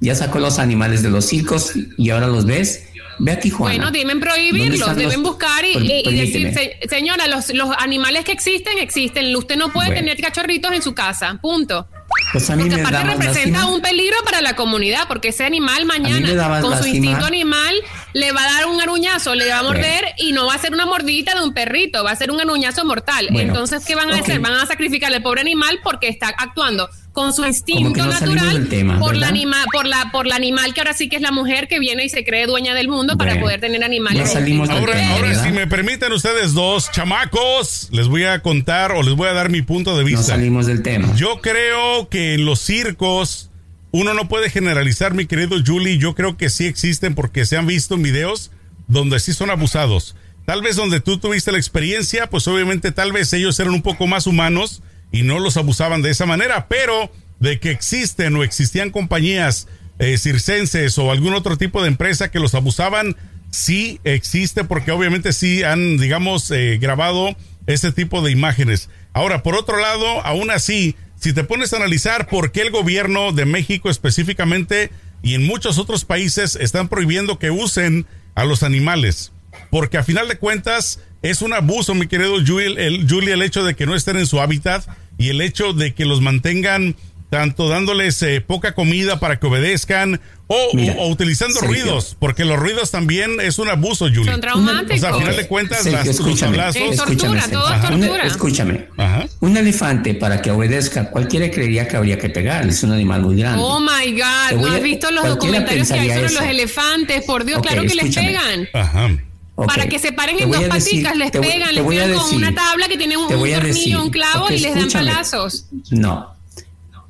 ya 0.00 0.14
sacó 0.14 0.38
los 0.38 0.58
animales 0.58 1.02
de 1.02 1.10
los 1.10 1.26
circos 1.26 1.72
y 1.96 2.10
ahora 2.10 2.26
los 2.26 2.46
ves. 2.46 2.86
Ve 3.22 3.32
a 3.32 3.38
Tijuana. 3.38 3.76
Bueno, 3.76 3.90
deben 3.90 4.18
prohibirlos, 4.18 4.96
deben 4.96 5.22
buscar 5.22 5.62
y, 5.62 6.02
decir, 6.16 6.54
señora, 6.88 7.26
los, 7.26 7.52
los, 7.52 7.68
animales 7.78 8.24
que 8.24 8.32
existen, 8.32 8.78
existen. 8.78 9.36
Usted 9.36 9.56
no 9.56 9.70
puede 9.74 9.92
tener 9.92 10.18
cachorritos 10.18 10.72
en 10.72 10.80
su 10.80 10.94
casa, 10.94 11.38
punto. 11.42 11.86
Pues 12.32 12.48
a 12.48 12.56
mí 12.56 12.64
porque 12.68 12.80
aparte 12.80 13.04
representa 13.04 13.66
un 13.66 13.82
peligro 13.82 14.16
para 14.24 14.40
la 14.40 14.56
comunidad, 14.56 15.08
porque 15.08 15.28
ese 15.28 15.44
animal 15.44 15.84
mañana, 15.84 16.60
con 16.60 16.78
su 16.78 16.86
instinto 16.86 17.24
animal, 17.24 17.74
le 18.12 18.32
va 18.32 18.42
a 18.42 18.52
dar 18.54 18.66
un 18.66 18.80
aruñazo, 18.80 19.34
le 19.34 19.48
va 19.48 19.58
a 19.58 19.62
morder 19.62 20.04
y 20.18 20.32
no 20.32 20.46
va 20.46 20.54
a 20.54 20.58
ser 20.58 20.72
una 20.72 20.86
mordidita 20.86 21.34
de 21.34 21.42
un 21.42 21.54
perrito, 21.54 22.04
va 22.04 22.12
a 22.12 22.16
ser 22.16 22.30
un 22.30 22.40
aruñazo 22.40 22.84
mortal. 22.84 23.28
Entonces, 23.30 23.84
¿qué 23.84 23.94
van 23.94 24.10
a 24.10 24.16
hacer? 24.16 24.40
Van 24.40 24.54
a 24.54 24.66
sacrificar 24.66 25.12
al 25.12 25.22
pobre 25.22 25.40
animal 25.40 25.80
porque 25.82 26.08
está 26.08 26.28
actuando 26.28 26.88
con 27.12 27.32
su 27.32 27.44
instinto 27.44 28.06
natural 28.06 28.68
por 29.00 29.16
la 29.16 29.28
anima, 29.28 29.64
por 29.72 29.86
la 29.86 30.10
por 30.12 30.26
la 30.26 30.36
animal 30.36 30.72
que 30.74 30.80
ahora 30.80 30.94
sí 30.94 31.08
que 31.08 31.16
es 31.16 31.22
la 31.22 31.32
mujer 31.32 31.66
que 31.66 31.80
viene 31.80 32.04
y 32.04 32.08
se 32.08 32.24
cree 32.24 32.46
dueña 32.46 32.72
del 32.74 32.88
mundo 32.88 33.18
para 33.18 33.38
poder 33.40 33.60
tener 33.60 33.82
animales. 33.82 34.34
ahora, 34.36 35.14
ahora 35.14 35.42
si 35.42 35.50
me 35.50 35.66
permiten 35.66 36.12
ustedes 36.12 36.54
dos 36.54 36.90
chamacos, 36.92 37.88
les 37.90 38.06
voy 38.06 38.24
a 38.24 38.40
contar 38.42 38.92
o 38.92 39.02
les 39.02 39.14
voy 39.14 39.28
a 39.28 39.32
dar 39.32 39.50
mi 39.50 39.62
punto 39.62 39.96
de 39.96 40.04
vista. 40.04 40.20
No 40.20 40.26
salimos 40.26 40.66
del 40.66 40.82
tema. 40.82 41.12
Yo 41.16 41.40
creo 41.40 42.08
que 42.08 42.34
en 42.34 42.44
los 42.44 42.60
circos 42.60 43.49
uno 43.92 44.14
no 44.14 44.28
puede 44.28 44.50
generalizar, 44.50 45.14
mi 45.14 45.26
querido 45.26 45.56
Julie. 45.64 45.98
Yo 45.98 46.14
creo 46.14 46.36
que 46.36 46.50
sí 46.50 46.66
existen 46.66 47.14
porque 47.14 47.44
se 47.44 47.56
han 47.56 47.66
visto 47.66 47.96
videos 47.96 48.50
donde 48.86 49.20
sí 49.20 49.32
son 49.32 49.50
abusados. 49.50 50.16
Tal 50.46 50.62
vez 50.62 50.76
donde 50.76 51.00
tú 51.00 51.18
tuviste 51.18 51.52
la 51.52 51.58
experiencia, 51.58 52.28
pues 52.28 52.48
obviamente 52.48 52.92
tal 52.92 53.12
vez 53.12 53.32
ellos 53.32 53.58
eran 53.60 53.74
un 53.74 53.82
poco 53.82 54.06
más 54.06 54.26
humanos 54.26 54.82
y 55.12 55.22
no 55.22 55.38
los 55.38 55.56
abusaban 55.56 56.02
de 56.02 56.10
esa 56.10 56.26
manera, 56.26 56.66
pero 56.68 57.10
de 57.40 57.58
que 57.58 57.70
existen 57.70 58.34
o 58.36 58.42
existían 58.42 58.90
compañías 58.90 59.68
eh, 59.98 60.18
circenses 60.18 60.96
o 60.98 61.10
algún 61.10 61.34
otro 61.34 61.56
tipo 61.56 61.82
de 61.82 61.88
empresa 61.88 62.30
que 62.30 62.40
los 62.40 62.54
abusaban, 62.54 63.16
sí 63.50 64.00
existe 64.04 64.64
porque 64.64 64.92
obviamente 64.92 65.32
sí 65.32 65.62
han, 65.62 65.98
digamos, 65.98 66.50
eh, 66.50 66.78
grabado 66.80 67.36
ese 67.66 67.92
tipo 67.92 68.22
de 68.22 68.30
imágenes. 68.30 68.88
Ahora, 69.12 69.42
por 69.42 69.56
otro 69.56 69.78
lado, 69.78 70.24
aún 70.24 70.50
así, 70.50 70.96
si 71.20 71.34
te 71.34 71.44
pones 71.44 71.72
a 71.72 71.76
analizar 71.76 72.26
por 72.26 72.50
qué 72.50 72.62
el 72.62 72.70
gobierno 72.70 73.32
de 73.32 73.44
México 73.44 73.90
específicamente 73.90 74.90
y 75.22 75.34
en 75.34 75.46
muchos 75.46 75.78
otros 75.78 76.06
países 76.06 76.56
están 76.56 76.88
prohibiendo 76.88 77.38
que 77.38 77.50
usen 77.50 78.06
a 78.34 78.44
los 78.44 78.62
animales, 78.62 79.30
porque 79.70 79.98
a 79.98 80.02
final 80.02 80.28
de 80.28 80.38
cuentas 80.38 81.00
es 81.20 81.42
un 81.42 81.52
abuso, 81.52 81.94
mi 81.94 82.06
querido 82.06 82.36
Julie, 82.44 82.86
el, 82.86 83.06
Julie, 83.08 83.34
el 83.34 83.42
hecho 83.42 83.62
de 83.64 83.76
que 83.76 83.84
no 83.84 83.94
estén 83.94 84.16
en 84.16 84.26
su 84.26 84.40
hábitat 84.40 84.86
y 85.18 85.28
el 85.28 85.42
hecho 85.42 85.74
de 85.74 85.92
que 85.92 86.06
los 86.06 86.22
mantengan 86.22 86.96
tanto 87.30 87.68
dándoles 87.68 88.20
eh, 88.22 88.40
poca 88.40 88.74
comida 88.74 89.20
para 89.20 89.38
que 89.38 89.46
obedezcan 89.46 90.20
o, 90.48 90.56
o, 90.98 91.08
utilizando 91.08 91.60
ruidos, 91.60 92.16
porque 92.18 92.44
los 92.44 92.58
ruidos 92.58 92.90
también 92.90 93.40
es 93.40 93.60
un 93.60 93.68
abuso, 93.68 94.06
Julie. 94.06 94.24
Son 94.32 94.40
traumáticos. 94.40 94.96
O 94.96 95.00
sea, 95.00 95.10
a 95.10 95.14
final 95.18 95.36
de 95.36 95.46
cuentas, 95.46 95.78
Sergio, 95.84 95.98
las, 95.98 96.06
los 96.08 96.16
escúchame, 96.18 96.58
hablazos- 96.58 96.76
Es 96.90 96.96
tortura, 96.96 97.12
escúchame, 97.38 97.48
todo 97.52 97.68
Sergio. 97.68 97.88
Tortura. 98.00 98.26
escúchame. 98.26 98.88
Ajá. 98.96 99.26
Un 99.38 99.56
elefante 99.56 100.14
para 100.14 100.42
que 100.42 100.50
obedezca, 100.50 101.08
cualquiera 101.10 101.48
creería 101.52 101.86
que 101.86 101.96
habría 101.96 102.18
que 102.18 102.30
pegarle, 102.30 102.72
es 102.72 102.82
un 102.82 102.90
animal 102.92 103.22
muy 103.22 103.36
grande. 103.36 103.62
Oh 103.64 103.78
my 103.78 104.10
God, 104.12 104.60
¿no 104.60 104.66
a- 104.66 104.74
has 104.76 104.82
visto 104.82 105.10
los 105.12 105.24
documentarios 105.26 105.86
que 105.88 105.94
hay 106.00 106.08
sobre 106.10 106.26
eso. 106.26 106.40
los 106.40 106.50
elefantes? 106.50 107.22
Por 107.24 107.44
Dios, 107.44 107.58
Ok, 107.60 107.66
claro 107.68 107.82
que 107.82 107.86
escúchame. 107.88 108.32
les 108.32 108.40
pegan. 108.42 108.68
Ajá. 108.74 109.08
Ok, 109.54 109.66
Para 109.68 109.86
que 109.88 109.98
se 110.00 110.10
paren 110.12 110.38
en 110.40 110.50
dos 110.50 110.62
paticas, 110.64 111.16
les 111.16 111.30
pegan, 111.30 111.74
les 111.74 111.84
pegan 111.84 112.12
con 112.14 112.34
una 112.34 112.52
tabla 112.54 112.88
que 112.88 112.96
tiene 112.96 113.16
un, 113.16 113.24
un 113.24 113.28
tornillo, 113.30 114.02
un 114.02 114.10
clavo 114.10 114.50
y 114.50 114.58
les 114.58 114.74
dan 114.74 114.90
palazos. 114.90 115.66
No. 115.90 116.34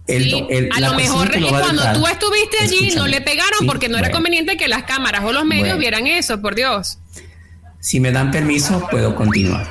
El- 0.06 0.24
Sí, 0.24 0.44
el- 0.50 0.68
a 0.72 0.80
la 0.80 0.88
lo 0.90 0.94
mejor 0.96 1.38
lo 1.40 1.48
cuando 1.50 1.82
dejar- 1.82 1.94
tú 1.96 2.06
estuviste 2.06 2.56
allí 2.62 2.92
no 2.96 3.06
le 3.06 3.20
pegaron 3.20 3.60
Sí, 3.60 3.66
porque 3.66 3.88
no 3.88 3.96
era 3.98 4.10
conveniente 4.10 4.56
que 4.56 4.66
las 4.68 4.82
cámaras 4.84 5.22
o 5.24 5.32
los 5.32 5.44
medios 5.44 5.64
Bueno. 5.68 5.78
vieran 5.78 6.06
eso, 6.06 6.40
por 6.40 6.54
Dios. 6.54 6.98
Si 7.80 8.00
me 8.00 8.10
dan 8.12 8.30
permiso, 8.30 8.86
puedo 8.90 9.14
continuar. 9.14 9.66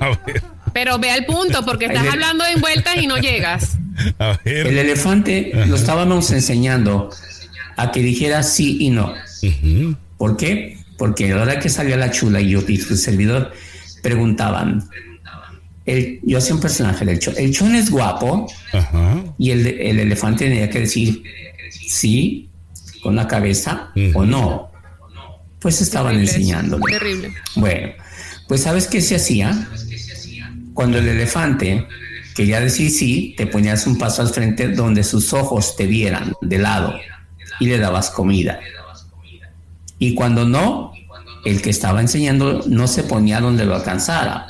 Pero 0.72 0.98
ve 0.98 1.10
al 1.10 1.24
punto 1.24 1.64
porque 1.64 1.86
estás 1.86 2.06
hablando 2.06 2.44
de 2.44 2.56
vueltas 2.56 2.96
y 2.96 3.06
no 3.06 3.16
llegas. 3.18 3.78
a 4.18 4.38
ver. 4.44 4.66
El 4.66 4.78
elefante 4.78 5.52
lo 5.66 5.76
estábamos 5.76 6.30
enseñando 6.30 7.10
a 7.76 7.90
que 7.90 8.00
dijera 8.00 8.42
sí 8.42 8.76
y 8.80 8.90
no. 8.90 9.14
¿Por 10.18 10.36
qué? 10.36 10.78
Porque 10.98 11.32
a 11.32 11.36
la 11.36 11.42
hora 11.42 11.58
que 11.60 11.68
salió 11.68 11.96
la 11.96 12.10
chula 12.10 12.40
y 12.40 12.50
yo 12.50 12.60
y 12.68 12.76
su 12.76 12.96
servidor 12.96 13.52
preguntaban. 14.02 14.88
El, 15.88 16.20
yo 16.22 16.36
hacía 16.36 16.54
un 16.54 16.60
personaje 16.60 17.02
del 17.06 17.18
chon. 17.18 17.34
El 17.38 17.50
chon 17.50 17.74
es 17.74 17.90
guapo 17.90 18.46
Ajá. 18.74 19.24
y 19.38 19.52
el, 19.52 19.66
el 19.66 19.98
elefante 20.00 20.44
tenía 20.44 20.68
que 20.68 20.80
decir 20.80 21.22
sí 21.70 22.50
con 23.02 23.16
la 23.16 23.26
cabeza 23.26 23.90
o 24.12 24.26
no. 24.26 24.70
Pues 25.58 25.80
estaban 25.80 26.12
Terrible 26.12 26.30
enseñándole. 26.30 26.84
Terrible. 26.92 27.32
Bueno, 27.56 27.92
pues 28.46 28.62
¿sabes 28.64 28.86
qué 28.86 29.00
se 29.00 29.16
hacía? 29.16 29.66
Cuando 30.74 30.98
el 30.98 31.08
elefante 31.08 31.86
quería 32.34 32.60
decir 32.60 32.90
sí, 32.90 33.34
te 33.38 33.46
ponías 33.46 33.86
un 33.86 33.96
paso 33.96 34.20
al 34.20 34.28
frente 34.28 34.68
donde 34.68 35.02
sus 35.02 35.32
ojos 35.32 35.74
te 35.74 35.86
vieran 35.86 36.34
de 36.42 36.58
lado 36.58 36.94
y 37.60 37.66
le 37.66 37.78
dabas 37.78 38.10
comida. 38.10 38.60
Y 39.98 40.14
cuando 40.14 40.44
no, 40.44 40.92
el 41.46 41.62
que 41.62 41.70
estaba 41.70 42.02
enseñando 42.02 42.62
no 42.66 42.86
se 42.86 43.04
ponía 43.04 43.40
donde 43.40 43.64
lo 43.64 43.74
alcanzara 43.74 44.48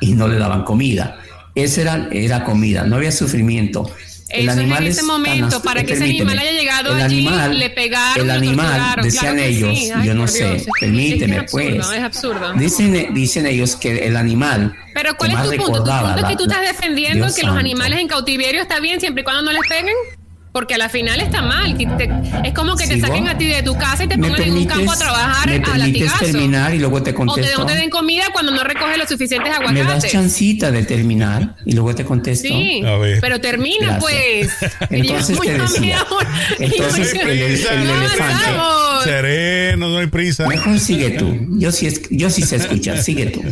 y 0.00 0.12
no 0.14 0.28
le 0.28 0.38
daban 0.38 0.64
comida. 0.64 1.18
Esa 1.54 1.80
era, 1.80 2.08
era 2.12 2.44
comida, 2.44 2.84
no 2.84 2.96
había 2.96 3.12
sufrimiento. 3.12 3.90
Eso 4.28 4.50
es 4.50 4.58
en 4.58 4.72
ese 4.82 4.96
tan 4.98 5.06
momento, 5.06 5.62
para 5.62 5.84
que 5.84 5.92
ese 5.92 6.02
animal 6.04 6.36
haya 6.38 6.50
llegado 6.50 6.96
el 6.96 7.00
allí, 7.02 7.26
animal- 7.28 7.58
le 7.58 7.70
pegaron, 7.70 8.24
el 8.28 8.30
animal, 8.36 8.96
decían 9.00 9.36
claro 9.36 9.38
ellos, 9.38 9.78
sí. 9.78 9.90
Ay, 9.94 10.06
yo 10.06 10.14
no 10.14 10.26
sé, 10.26 10.44
Dios, 10.50 10.62
es 10.62 10.68
permíteme 10.80 11.36
es 11.36 11.42
es 11.42 11.42
absurdo, 11.42 11.76
pues. 11.76 11.90
es 11.96 12.02
absurdo. 12.02 12.52
Dicen, 12.54 13.14
dicen 13.14 13.46
ellos 13.46 13.76
que 13.76 14.06
el 14.06 14.16
animal. 14.16 14.74
Pero 14.94 15.16
¿cuál 15.16 15.30
es 15.30 15.36
más 15.36 15.44
tu 15.44 15.50
punto? 15.50 15.64
Tu 15.66 15.72
recordaba 15.72 16.08
punto 16.14 16.26
es 16.26 16.30
que 16.32 16.36
tú 16.36 16.50
estás 16.50 16.60
defendiendo 16.62 17.24
Dios 17.24 17.36
que 17.36 17.44
los 17.44 17.56
animales 17.56 18.00
en 18.00 18.08
cautiverio 18.08 18.62
está 18.62 18.80
bien 18.80 18.98
siempre 18.98 19.20
y 19.20 19.24
cuando 19.24 19.42
no 19.42 19.52
les 19.52 19.62
peguen. 19.68 19.94
Porque 20.56 20.72
a 20.72 20.78
la 20.78 20.88
final 20.88 21.20
está 21.20 21.42
mal. 21.42 21.76
te- 21.76 22.10
es 22.44 22.54
como 22.54 22.76
que 22.76 22.86
te 22.86 22.94
¿Sigo? 22.94 23.08
saquen 23.08 23.28
a 23.28 23.36
ti 23.36 23.44
de 23.44 23.62
tu 23.62 23.76
casa 23.76 24.04
y 24.04 24.08
te 24.08 24.16
¿Me 24.16 24.28
pongan 24.28 24.42
en 24.44 24.52
un 24.54 24.64
campo 24.64 24.90
a 24.90 24.96
trabajar 24.96 25.50
me 25.50 25.56
a 25.56 25.60
permites 25.60 25.78
latigazos. 25.86 26.20
terminar 26.32 26.74
y 26.74 26.78
luego 26.78 27.02
te 27.02 27.10
O 27.10 27.12
te, 27.12 27.14
contesto? 27.14 27.58
no 27.58 27.66
te 27.66 27.74
den 27.74 27.90
comida 27.90 28.24
cuando 28.32 28.52
no 28.52 28.64
recoges 28.64 28.96
los 28.96 29.06
suficientes 29.06 29.52
¿Me 29.52 29.58
das 29.66 29.70
aguacates. 29.70 30.10
chancita 30.12 30.70
de 30.70 30.82
terminar 30.84 31.56
y 31.66 31.72
luego 31.72 31.94
te 31.94 32.06
contesto? 32.06 32.48
Sí, 32.48 32.82
A 32.86 32.96
ver. 32.96 33.20
pero 33.20 33.38
termina 33.38 33.98
Gracias. 33.98 34.00
pues. 34.00 34.72
Entonces 34.90 35.36
Muy 35.36 35.46
te 35.46 35.58
decía, 35.58 35.98
entonces 36.58 37.14
No 37.14 37.20
el, 37.20 37.38
elefante. 37.42 38.44
Sereno, 39.04 39.88
no 39.90 39.98
hay 39.98 40.06
prisa. 40.06 40.46
Mejor 40.48 40.78
sigue 40.80 41.10
tú. 41.10 41.36
Yo 41.58 41.70
sí, 41.70 41.86
es- 41.86 42.08
yo 42.10 42.30
sí 42.30 42.40
sé 42.40 42.56
escuchar. 42.56 42.96
Sigue 43.02 43.26
tú. 43.26 43.42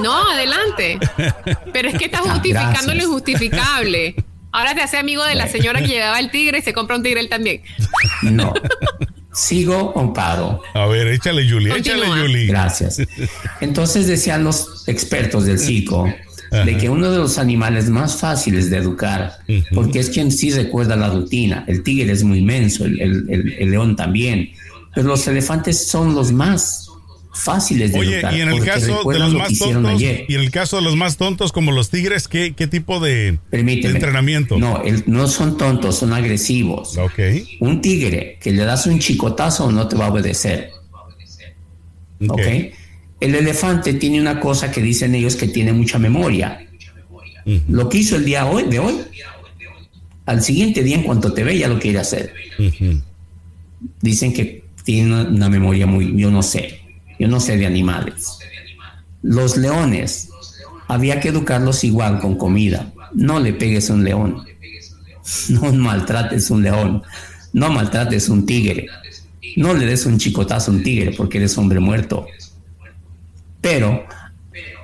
No, 0.00 0.30
adelante. 0.30 1.00
Pero 1.72 1.88
es 1.88 1.98
que 1.98 2.04
estás 2.04 2.20
Ah, 2.24 2.30
justificando 2.30 2.70
gracias. 2.70 2.96
lo 2.96 3.02
injustificable. 3.02 4.14
Ahora 4.54 4.72
te 4.74 4.82
hace 4.82 4.96
amigo 4.98 5.24
de 5.24 5.34
la 5.34 5.48
señora 5.48 5.80
que 5.80 5.88
llevaba 5.88 6.20
el 6.20 6.30
tigre 6.30 6.58
y 6.60 6.62
se 6.62 6.72
compra 6.72 6.94
un 6.96 7.02
tigre 7.02 7.18
él 7.20 7.28
también. 7.28 7.60
No. 8.22 8.54
¿Sigo 9.32 9.92
o 9.96 10.12
paro? 10.12 10.62
A 10.74 10.86
ver, 10.86 11.08
échale, 11.08 11.48
Julie, 11.50 11.76
échale. 11.76 12.06
Julie. 12.06 12.46
Gracias. 12.46 12.98
Entonces 13.60 14.06
decían 14.06 14.44
los 14.44 14.84
expertos 14.88 15.44
del 15.46 15.58
circo 15.58 16.08
de 16.52 16.76
que 16.76 16.88
uno 16.88 17.10
de 17.10 17.18
los 17.18 17.36
animales 17.38 17.90
más 17.90 18.16
fáciles 18.20 18.70
de 18.70 18.76
educar, 18.76 19.38
porque 19.74 19.98
es 19.98 20.08
quien 20.10 20.30
sí 20.30 20.52
recuerda 20.52 20.94
la 20.94 21.08
rutina, 21.10 21.64
el 21.66 21.82
tigre 21.82 22.12
es 22.12 22.22
muy 22.22 22.38
inmenso, 22.38 22.84
el, 22.84 23.00
el- 23.00 23.26
el- 23.28 23.52
el 23.58 23.70
león 23.72 23.96
también, 23.96 24.52
pero 24.94 25.08
los 25.08 25.26
elefantes 25.26 25.88
son 25.88 26.14
los 26.14 26.30
más 26.30 26.83
fáciles 27.34 27.92
de 27.92 27.98
Oye, 27.98 28.22
y 28.32 28.40
en 28.40 28.48
el 28.48 28.64
caso 28.64 29.02
de 29.10 29.18
los 29.18 29.32
lo 29.32 29.38
más 29.38 29.58
tontos, 29.58 29.92
ayer. 29.92 30.24
y 30.28 30.34
en 30.36 30.40
el 30.40 30.50
caso 30.50 30.76
de 30.76 30.82
los 30.82 30.96
más 30.96 31.16
tontos 31.16 31.52
como 31.52 31.72
los 31.72 31.90
tigres, 31.90 32.28
¿qué, 32.28 32.54
qué 32.54 32.66
tipo 32.66 33.00
de, 33.00 33.38
entrenamiento? 33.50 34.56
No, 34.58 34.82
el- 34.82 35.02
no 35.06 35.26
son 35.26 35.56
tontos, 35.56 35.98
son 35.98 36.12
agresivos. 36.12 36.96
Un 37.60 37.80
tigre 37.80 38.38
que 38.40 38.52
le 38.52 38.64
das 38.64 38.86
un 38.86 38.98
chicotazo 39.00 39.70
no 39.72 39.88
te 39.88 39.96
va 39.96 40.06
a 40.06 40.10
obedecer. 40.12 40.70
El 43.20 43.34
elefante 43.34 43.94
tiene 43.94 44.20
una 44.20 44.38
cosa 44.40 44.70
que 44.70 44.80
dicen 44.82 45.14
ellos 45.14 45.36
que 45.36 45.48
tiene 45.48 45.72
mucha 45.72 45.98
memoria. 45.98 46.66
Lo 47.68 47.88
que 47.88 47.98
hizo 47.98 48.16
el 48.16 48.24
día 48.24 48.46
hoy, 48.46 48.64
de 48.64 48.78
hoy, 48.78 48.94
al 50.26 50.42
siguiente 50.42 50.82
día 50.82 50.96
en 50.96 51.02
cuanto 51.02 51.32
te 51.32 51.44
ve 51.44 51.58
ya 51.58 51.68
lo 51.68 51.78
quiere 51.78 51.98
hacer. 51.98 52.32
Dicen 54.00 54.32
que 54.32 54.64
tiene 54.84 55.12
una, 55.12 55.22
una 55.28 55.48
memoria 55.48 55.86
muy, 55.86 56.14
yo 56.16 56.30
no 56.30 56.42
sé, 56.42 56.80
yo 57.24 57.30
no 57.30 57.40
sé 57.40 57.56
de 57.56 57.64
animales. 57.64 58.38
Los 59.22 59.56
leones, 59.56 60.28
había 60.88 61.20
que 61.20 61.30
educarlos 61.30 61.82
igual 61.82 62.20
con 62.20 62.36
comida. 62.36 62.92
No 63.14 63.40
le 63.40 63.54
pegues 63.54 63.88
a 63.88 63.94
un 63.94 64.04
león. 64.04 64.44
No 65.48 65.72
maltrates 65.72 66.50
un 66.50 66.62
león. 66.62 67.02
No 67.54 67.70
maltrates 67.70 68.28
un 68.28 68.44
tigre. 68.44 68.88
No 69.56 69.72
le 69.72 69.86
des 69.86 70.04
un 70.04 70.18
chicotazo 70.18 70.70
a 70.70 70.74
un 70.74 70.82
tigre 70.82 71.12
porque 71.16 71.38
eres 71.38 71.56
hombre 71.56 71.80
muerto. 71.80 72.26
Pero 73.62 74.04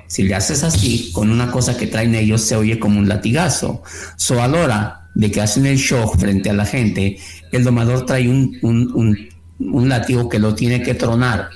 si 0.07 0.23
le 0.23 0.33
haces 0.33 0.63
así, 0.63 1.11
con 1.13 1.29
una 1.29 1.51
cosa 1.51 1.77
que 1.77 1.85
traen 1.85 2.15
ellos, 2.15 2.41
se 2.41 2.55
oye 2.55 2.79
como 2.79 2.97
un 2.97 3.07
latigazo. 3.07 3.83
So 4.15 4.41
a 4.41 4.47
la 4.47 4.63
hora 4.63 5.09
de 5.13 5.29
que 5.29 5.41
hacen 5.41 5.67
el 5.67 5.77
show 5.77 6.11
frente 6.17 6.49
a 6.49 6.53
la 6.53 6.65
gente, 6.65 7.19
el 7.51 7.63
domador 7.63 8.03
trae 8.07 8.27
un, 8.27 8.57
un, 8.63 8.91
un, 8.95 9.29
un 9.59 10.27
que 10.27 10.39
lo 10.39 10.55
tiene 10.55 10.81
que 10.81 10.95
tronar. 10.95 11.51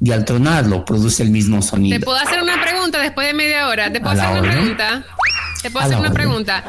Y 0.00 0.12
al 0.12 0.24
tronarlo 0.24 0.84
produce 0.84 1.22
el 1.22 1.30
mismo 1.30 1.60
¿Te 1.60 1.66
sonido. 1.66 2.00
puedo 2.04 2.18
hacer 2.18 2.42
una 2.42 2.60
pregunta 2.62 2.98
después 3.00 3.26
de 3.26 3.32
media 3.34 3.68
hora? 3.68 3.90
¿Te 3.92 4.00
puedo 4.00 4.12
hacer 4.20 4.40
una 4.42 4.50
pregunta? 4.52 5.04
¿Te 5.62 5.70
puedo 5.70 5.82
A 5.84 5.86
hacer 5.86 5.98
una 5.98 6.12
pregunta? 6.12 6.64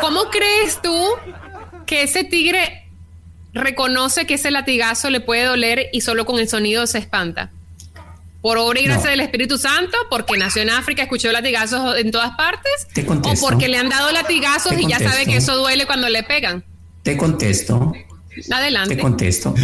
¿Cómo 0.00 0.24
crees 0.30 0.80
tú 0.82 1.06
que 1.86 2.02
ese 2.02 2.24
tigre 2.24 2.88
reconoce 3.52 4.26
que 4.26 4.34
ese 4.34 4.50
latigazo 4.50 5.10
le 5.10 5.20
puede 5.20 5.44
doler 5.44 5.86
y 5.92 6.00
solo 6.00 6.26
con 6.26 6.38
el 6.40 6.48
sonido 6.48 6.86
se 6.86 6.98
espanta? 6.98 7.50
¿Por 8.42 8.58
obra 8.58 8.78
y 8.80 8.84
gracia 8.84 9.04
No. 9.04 9.10
del 9.12 9.20
Espíritu 9.20 9.56
Santo? 9.56 9.96
¿Porque 10.10 10.36
nació 10.36 10.62
en 10.62 10.70
África, 10.70 11.02
escuchó 11.02 11.30
latigazos 11.32 11.96
en 11.96 12.10
todas 12.10 12.32
partes? 12.36 12.72
Te 12.92 13.06
¿O 13.08 13.22
porque 13.40 13.68
le 13.68 13.78
han 13.78 13.88
dado 13.88 14.10
latigazos 14.12 14.74
Te 14.74 14.82
y 14.82 14.86
ya 14.88 14.98
sabe 14.98 15.24
que 15.24 15.36
eso 15.36 15.56
duele 15.56 15.86
cuando 15.86 16.08
le 16.10 16.22
pegan? 16.24 16.62
Te 17.02 17.16
contesto, 17.16 17.92
Adelante. 18.50 18.96
te 18.96 19.00
contesto. 19.00 19.54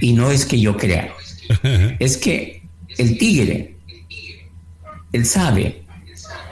Y 0.00 0.14
no 0.14 0.30
es 0.32 0.46
que 0.46 0.58
yo 0.58 0.76
crea. 0.76 1.12
Es 1.98 2.16
que 2.16 2.62
el 2.98 3.18
tigre, 3.18 3.76
él 5.12 5.26
sabe 5.26 5.82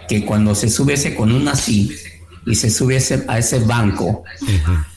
que 0.09 0.25
cuando 0.25 0.55
se 0.55 0.69
sube 0.69 0.95
ese 0.95 1.15
con 1.15 1.33
un 1.33 1.49
así 1.49 1.93
y 2.45 2.55
se 2.57 2.71
sube 2.71 2.97
ese- 2.97 3.25
a 3.29 3.39
ese 3.39 3.61
banco, 3.61 4.25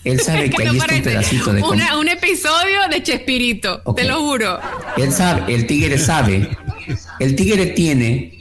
él 0.03 0.19
sabe 0.19 0.49
que 0.49 0.63
No 0.65 0.71
ahí 0.71 0.77
está 0.77 0.95
un 0.95 1.01
pedacito 1.03 1.53
de 1.53 1.61
una- 1.63 1.97
un 1.99 2.07
episodio 2.07 2.79
de 2.91 3.03
Chespirito, 3.03 3.81
te 3.95 4.03
lo 4.05 4.19
juro. 4.21 4.59
Él 4.97 5.11
sabe, 5.11 5.53
el 5.53 5.67
tigre 5.67 5.97
sabe, 5.97 6.49
el 7.19 7.35
tigre 7.35 7.67
tiene 7.67 8.31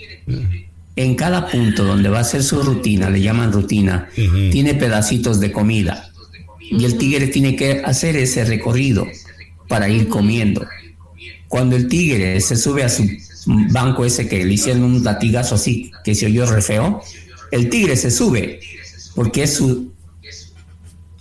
En 0.96 1.16
cada 1.16 1.48
punto 1.48 1.82
donde 1.84 2.08
va 2.08 2.18
a 2.18 2.20
hacer 2.20 2.44
su 2.44 2.62
rutina, 2.62 3.10
le 3.10 3.20
llaman 3.20 3.52
rutina, 3.52 4.08
tiene 4.52 4.74
pedacitos 4.74 5.40
de 5.40 5.50
comida. 5.50 6.08
Y 6.60 6.84
el 6.84 6.96
tigre 6.98 7.26
tiene 7.26 7.56
que 7.56 7.82
hacer 7.84 8.14
ese 8.16 8.44
recorrido 8.44 9.04
para 9.68 9.88
ir 9.88 10.06
comiendo. 10.08 10.64
Cuando 11.54 11.76
el 11.76 11.86
tigre 11.86 12.40
se 12.40 12.56
sube 12.56 12.82
a 12.82 12.88
su 12.88 13.08
banco 13.46 14.04
ese 14.04 14.26
que 14.26 14.44
le 14.44 14.54
hicieron 14.54 14.82
un 14.82 15.04
latigazo 15.04 15.54
así, 15.54 15.92
que 16.02 16.12
se 16.12 16.26
oyó 16.26 16.46
re 16.46 16.60
feo, 16.60 17.00
el 17.52 17.70
tigre 17.70 17.96
se 17.96 18.10
sube 18.10 18.58
porque 19.14 19.44
es 19.44 19.54
su 19.54 19.92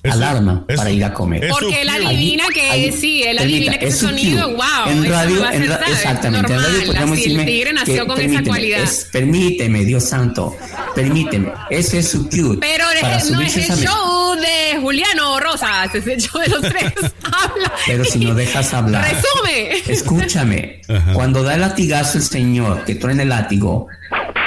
alarma 0.02 0.66
para 0.76 0.90
ir 0.90 1.06
a 1.06 1.14
comer. 1.14 1.50
Porque 1.50 1.84
él 1.84 1.90
adivina 1.90 2.46
que 2.52 2.92
sí, 2.92 3.22
él 3.22 3.38
adivina 3.38 3.78
que 3.78 3.90
ese 3.90 4.00
sonido, 4.00 4.50
wow. 4.56 4.88
En 4.88 5.08
radio, 5.08 5.52
en 5.52 5.72
exactamente, 5.72 6.52
en 6.52 6.64
radio 6.64 6.86
podemos 6.88 7.16
decirme 7.16 7.42
el 7.42 7.46
tigre 7.46 7.74
nació 7.74 8.08
con 8.08 8.20
esa 8.20 8.44
cualidad. 8.44 8.90
permíteme, 9.12 9.86
Dios 9.86 10.04
santo, 10.04 10.58
permíteme, 10.96 11.54
ese 11.70 12.00
es 12.00 12.08
su 12.10 12.28
cue. 12.28 12.58
Pero 12.60 12.86
no 13.30 13.40
es 13.40 13.56
el 13.56 13.86
show 13.86 14.23
de 14.44 14.80
Juliano 14.80 15.40
Rosas, 15.40 15.96
es 15.96 16.06
el 16.06 16.22
show 16.22 16.40
de 16.40 16.48
los 16.50 16.62
tres. 16.62 16.94
Habla. 17.24 17.74
Pero 17.88 18.06
si 18.06 18.20
no 18.20 18.36
dejas 18.36 18.74
hablar. 18.74 19.04
Resume. 19.04 19.92
Escúchame, 19.92 20.82
cuando 21.14 21.42
da 21.42 21.56
el 21.56 21.62
latigazo 21.62 22.20
el 22.20 22.24
señor 22.24 22.86
que 22.86 22.96
truena 22.96 23.24
el 23.24 23.30
látigo, 23.30 23.88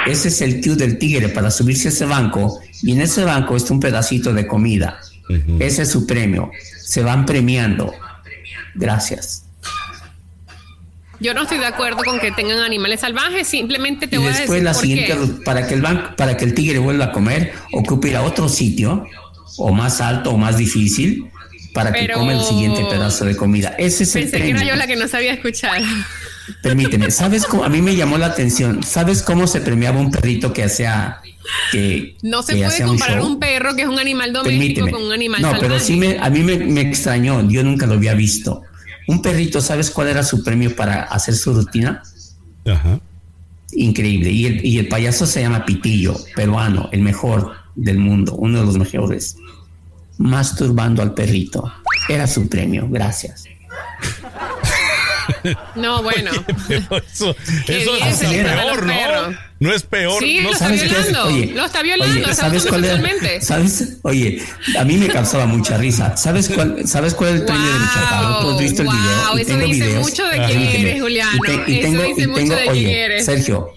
ese 0.05 0.29
es 0.29 0.41
el 0.41 0.61
cue 0.61 0.75
del 0.75 0.97
tigre 0.97 1.27
para 1.29 1.51
subirse 1.51 1.89
a 1.89 1.91
ese 1.91 2.05
banco 2.05 2.61
y 2.81 2.93
en 2.93 3.01
ese 3.01 3.25
banco 3.25 3.57
está 3.57 3.73
un 3.73 3.81
pedacito 3.81 4.31
de 4.33 4.47
comida 4.47 4.99
ese 5.59 5.83
es 5.83 5.91
su 5.91 6.05
premio. 6.07 6.51
Se 6.81 7.03
van 7.03 7.25
premiando. 7.25 7.93
Gracias. 8.75 9.43
Yo 11.19 11.33
no 11.33 11.43
estoy 11.43 11.57
de 11.57 11.65
acuerdo 11.65 12.03
con 12.03 12.19
que 12.19 12.31
tengan 12.31 12.59
animales 12.59 12.99
salvajes, 12.99 13.47
simplemente 13.47 14.07
te 14.07 14.17
y 14.17 14.19
voy 14.19 14.27
a 14.27 14.37
decir. 14.37 14.61
la 14.61 14.73
siguiente, 14.75 15.15
para 15.43 15.65
que 15.67 15.73
el 15.73 15.81
banco, 15.81 16.15
para 16.15 16.37
que 16.37 16.45
el 16.45 16.53
tigre 16.53 16.77
vuelva 16.77 17.05
a 17.05 17.11
comer, 17.11 17.53
ocupe 17.73 18.09
ir 18.09 18.17
a 18.17 18.21
otro 18.21 18.47
sitio, 18.47 19.03
o 19.57 19.71
más 19.71 20.01
alto 20.01 20.31
o 20.31 20.37
más 20.37 20.57
difícil, 20.57 21.29
para 21.73 21.91
que 21.91 22.11
coma 22.11 22.33
el 22.33 22.41
siguiente 22.41 22.85
pedazo 22.85 23.25
de 23.25 23.35
comida. 23.35 23.75
Ese 23.77 24.03
es 24.03 24.15
el 24.15 24.29
premio. 24.29 24.55
que 24.55 24.61
era 24.61 24.71
yo 24.71 24.75
la 24.75 24.87
que 24.87 24.95
no 24.95 25.07
sabía 25.07 25.33
escuchar. 25.33 25.81
Permíteme, 26.61 27.11
¿sabes 27.11 27.45
cómo? 27.45 27.63
A 27.63 27.69
mí 27.69 27.81
me 27.81 27.95
llamó 27.95 28.17
la 28.17 28.27
atención. 28.27 28.81
¿Sabes 28.83 29.21
cómo 29.21 29.47
se 29.47 29.61
premiaba 29.61 29.99
un 29.99 30.11
perrito 30.11 30.53
que 30.53 30.63
hacía 30.63 31.21
no 32.23 32.43
se 32.43 32.55
puede 32.55 32.83
comparar 32.83 33.21
un, 33.21 33.39
perro 33.39 33.75
que 33.75 33.83
es 33.83 33.87
un 33.87 33.99
animal 33.99 34.33
doméstico 34.33 34.89
con 34.89 35.03
un 35.03 35.13
animal 35.13 35.41
no 35.41 35.53
pero 35.59 35.79
sí 35.79 35.95
me, 35.95 36.17
a 36.19 36.29
mí 36.29 36.43
me, 36.43 36.81
extrañó 36.81 37.47
yo 37.49 37.63
nunca 37.63 37.85
lo 37.85 37.93
había 37.93 38.13
visto 38.13 38.63
un 39.07 39.21
perrito 39.21 39.61
sabes 39.61 39.89
cuál 39.89 40.09
era 40.09 40.23
su 40.23 40.43
premio 40.43 40.75
para 40.75 41.03
hacer 41.03 41.35
su 41.35 41.53
rutina 41.53 42.03
Ajá. 42.65 42.99
increíble 43.71 44.29
y 44.29 44.45
el, 44.45 44.65
y 44.65 44.77
el 44.77 44.87
payaso 44.87 45.25
se 45.25 45.41
llama 45.41 45.65
Pitillo 45.65 46.15
peruano 46.35 46.89
el 46.91 47.01
mejor 47.01 47.53
del 47.77 47.99
mundo 47.99 48.35
uno 48.35 48.59
de 48.59 48.65
los 48.65 48.77
mejores 48.77 49.37
masturbando 50.17 51.01
al 51.01 51.13
perrito 51.13 51.71
era 52.09 52.27
su 52.27 52.49
premio 52.49 52.87
gracias 52.89 53.45
no, 55.75 56.03
bueno. 56.03 56.31
eso, 56.69 57.35
eso 57.67 57.91
es 58.07 58.17
peor, 58.17 58.85
¿no? 58.85 59.37
No 59.59 59.73
es 59.73 59.83
peor. 59.83 60.21
Sí, 60.21 60.37
no 60.37 60.49
lo, 60.49 60.53
está 60.53 60.69
violando, 60.69 61.23
oye, 61.25 61.51
lo 61.53 61.65
está 61.65 61.81
violando. 61.81 62.33
¿sabes 62.33 62.65
cuál 62.65 62.85
es? 62.85 63.45
¿Sabes? 63.45 63.97
Oye, 64.03 64.41
a 64.77 64.83
mí 64.83 64.97
me 64.97 65.07
causaba 65.07 65.45
mucha 65.45 65.77
risa. 65.77 66.15
¿Sabes 66.15 66.49
cuál, 66.49 66.87
¿sabes 66.87 67.13
cuál 67.13 67.29
es 67.35 67.39
el 67.41 67.45
premio 67.45 67.65
de 67.65 67.79
mi 67.79 67.85
chaparro? 67.87 68.39
¿Tú 68.41 68.49
has 68.51 68.59
visto 68.59 68.81
el 68.83 68.87
video? 68.89 69.37
Y 69.37 69.41
eso 69.41 69.47
tengo 69.47 69.65
dice 69.65 69.99
mucho 69.99 70.27
de 70.27 70.45
quién 70.45 70.61
eres, 70.61 71.01
Juliano. 71.01 71.31
Y, 71.65 71.81
tengo, 71.81 72.03
eso 72.03 72.15
dice 72.15 72.27
mucho 72.27 72.55
de 72.55 72.67
quién 72.71 72.89
eres. 72.89 73.25
Sergio, 73.25 73.73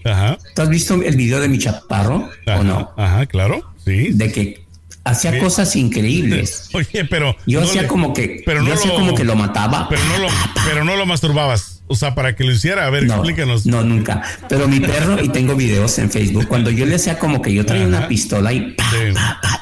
¿tú 0.54 0.62
has 0.62 0.68
visto 0.68 0.94
el 0.94 1.16
video 1.16 1.40
de 1.40 1.48
mi 1.48 1.58
chaparro 1.58 2.30
o 2.46 2.62
no? 2.62 2.92
Ajá, 2.96 3.26
claro. 3.26 3.69
Sí. 3.84 4.10
De 4.12 4.30
que 4.32 4.64
hacía 5.04 5.38
cosas 5.38 5.74
increíbles. 5.76 6.68
Oye, 6.74 7.04
pero 7.04 7.36
yo 7.46 7.62
hacía 7.62 7.86
como 7.86 8.12
que 8.12 8.42
pero 8.44 8.64
yo 8.64 8.74
hacía 8.74 8.94
como 8.94 9.14
que 9.14 9.24
lo 9.24 9.36
mataba. 9.36 9.88
Pero 9.88 10.02
no 10.04 10.18
lo, 10.18 10.28
pero 10.64 10.84
no 10.84 10.96
lo 10.96 11.06
masturbabas. 11.06 11.82
O 11.86 11.96
sea, 11.96 12.14
para 12.14 12.36
que 12.36 12.44
lo 12.44 12.52
hiciera, 12.52 12.86
a 12.86 12.90
ver, 12.90 13.04
explícanos. 13.04 13.66
No, 13.66 13.82
nunca. 13.82 14.22
Pero 14.48 14.68
mi 14.68 14.78
perro, 14.78 15.20
y 15.20 15.28
tengo 15.28 15.56
videos 15.56 15.98
en 15.98 16.08
Facebook, 16.08 16.46
cuando 16.46 16.70
yo 16.70 16.86
le 16.86 16.94
hacía 16.94 17.18
como 17.18 17.42
que 17.42 17.52
yo 17.52 17.66
traía 17.66 17.84
una 17.84 18.06
pistola 18.06 18.52
y 18.52 18.76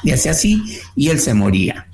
y 0.03 0.11
hacía 0.11 0.31
así, 0.31 0.79
y 0.95 1.09
él 1.09 1.19
se 1.19 1.33
moría. 1.33 1.87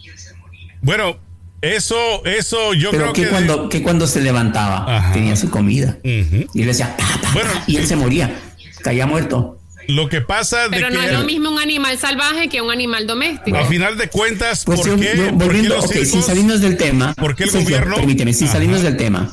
Bueno, 0.81 1.17
eso, 1.61 2.23
eso 2.25 2.73
yo 2.73 2.91
creo 2.91 3.13
que. 3.13 3.27
cuando, 3.27 3.69
que 3.69 3.81
cuando 3.81 4.07
se 4.07 4.21
levantaba, 4.21 5.11
tenía 5.13 5.35
su 5.35 5.49
comida. 5.49 5.97
Y 6.03 6.59
le 6.59 6.65
decía, 6.65 6.95
bueno, 7.33 7.49
y 7.65 7.77
él 7.77 7.87
se 7.87 7.95
moría, 7.95 8.35
caía 8.83 9.07
muerto. 9.07 9.54
Lo 9.87 10.09
que 10.09 10.21
pasa 10.21 10.67
Pero 10.69 10.89
no 10.89 11.01
es 11.01 11.11
lo 11.11 11.23
mismo 11.23 11.49
un 11.49 11.59
animal 11.59 11.97
salvaje 11.97 12.49
que 12.49 12.61
un 12.61 12.71
animal 12.71 13.07
doméstico. 13.07 13.57
A 13.57 13.65
final 13.65 13.97
de 13.97 14.09
cuentas, 14.09 14.63
pues 14.65 14.81
¿por, 14.81 14.99
qué, 14.99 15.31
volviendo, 15.33 15.79
¿por 15.79 16.05
sin 16.05 16.23
salirnos 16.23 16.61
del 16.61 16.77
tema. 16.77 17.13
¿Por 17.13 17.35
qué 17.35 17.45
el 17.45 17.51
gobierno? 17.51 17.95
Permíteme, 17.95 18.33
sin 18.33 18.47
salirnos 18.47 18.81
del 18.81 18.97
tema. 18.97 19.31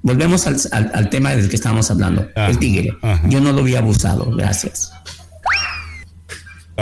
Volvemos 0.00 0.46
al, 0.46 0.56
al, 0.72 1.10
tema 1.10 1.34
del 1.34 1.48
que 1.48 1.56
estábamos 1.56 1.90
hablando, 1.90 2.28
el 2.34 2.58
tigre. 2.58 2.96
Yo 3.28 3.40
no 3.40 3.52
lo 3.52 3.62
vi 3.62 3.76
abusado, 3.76 4.30
gracias. 4.30 4.92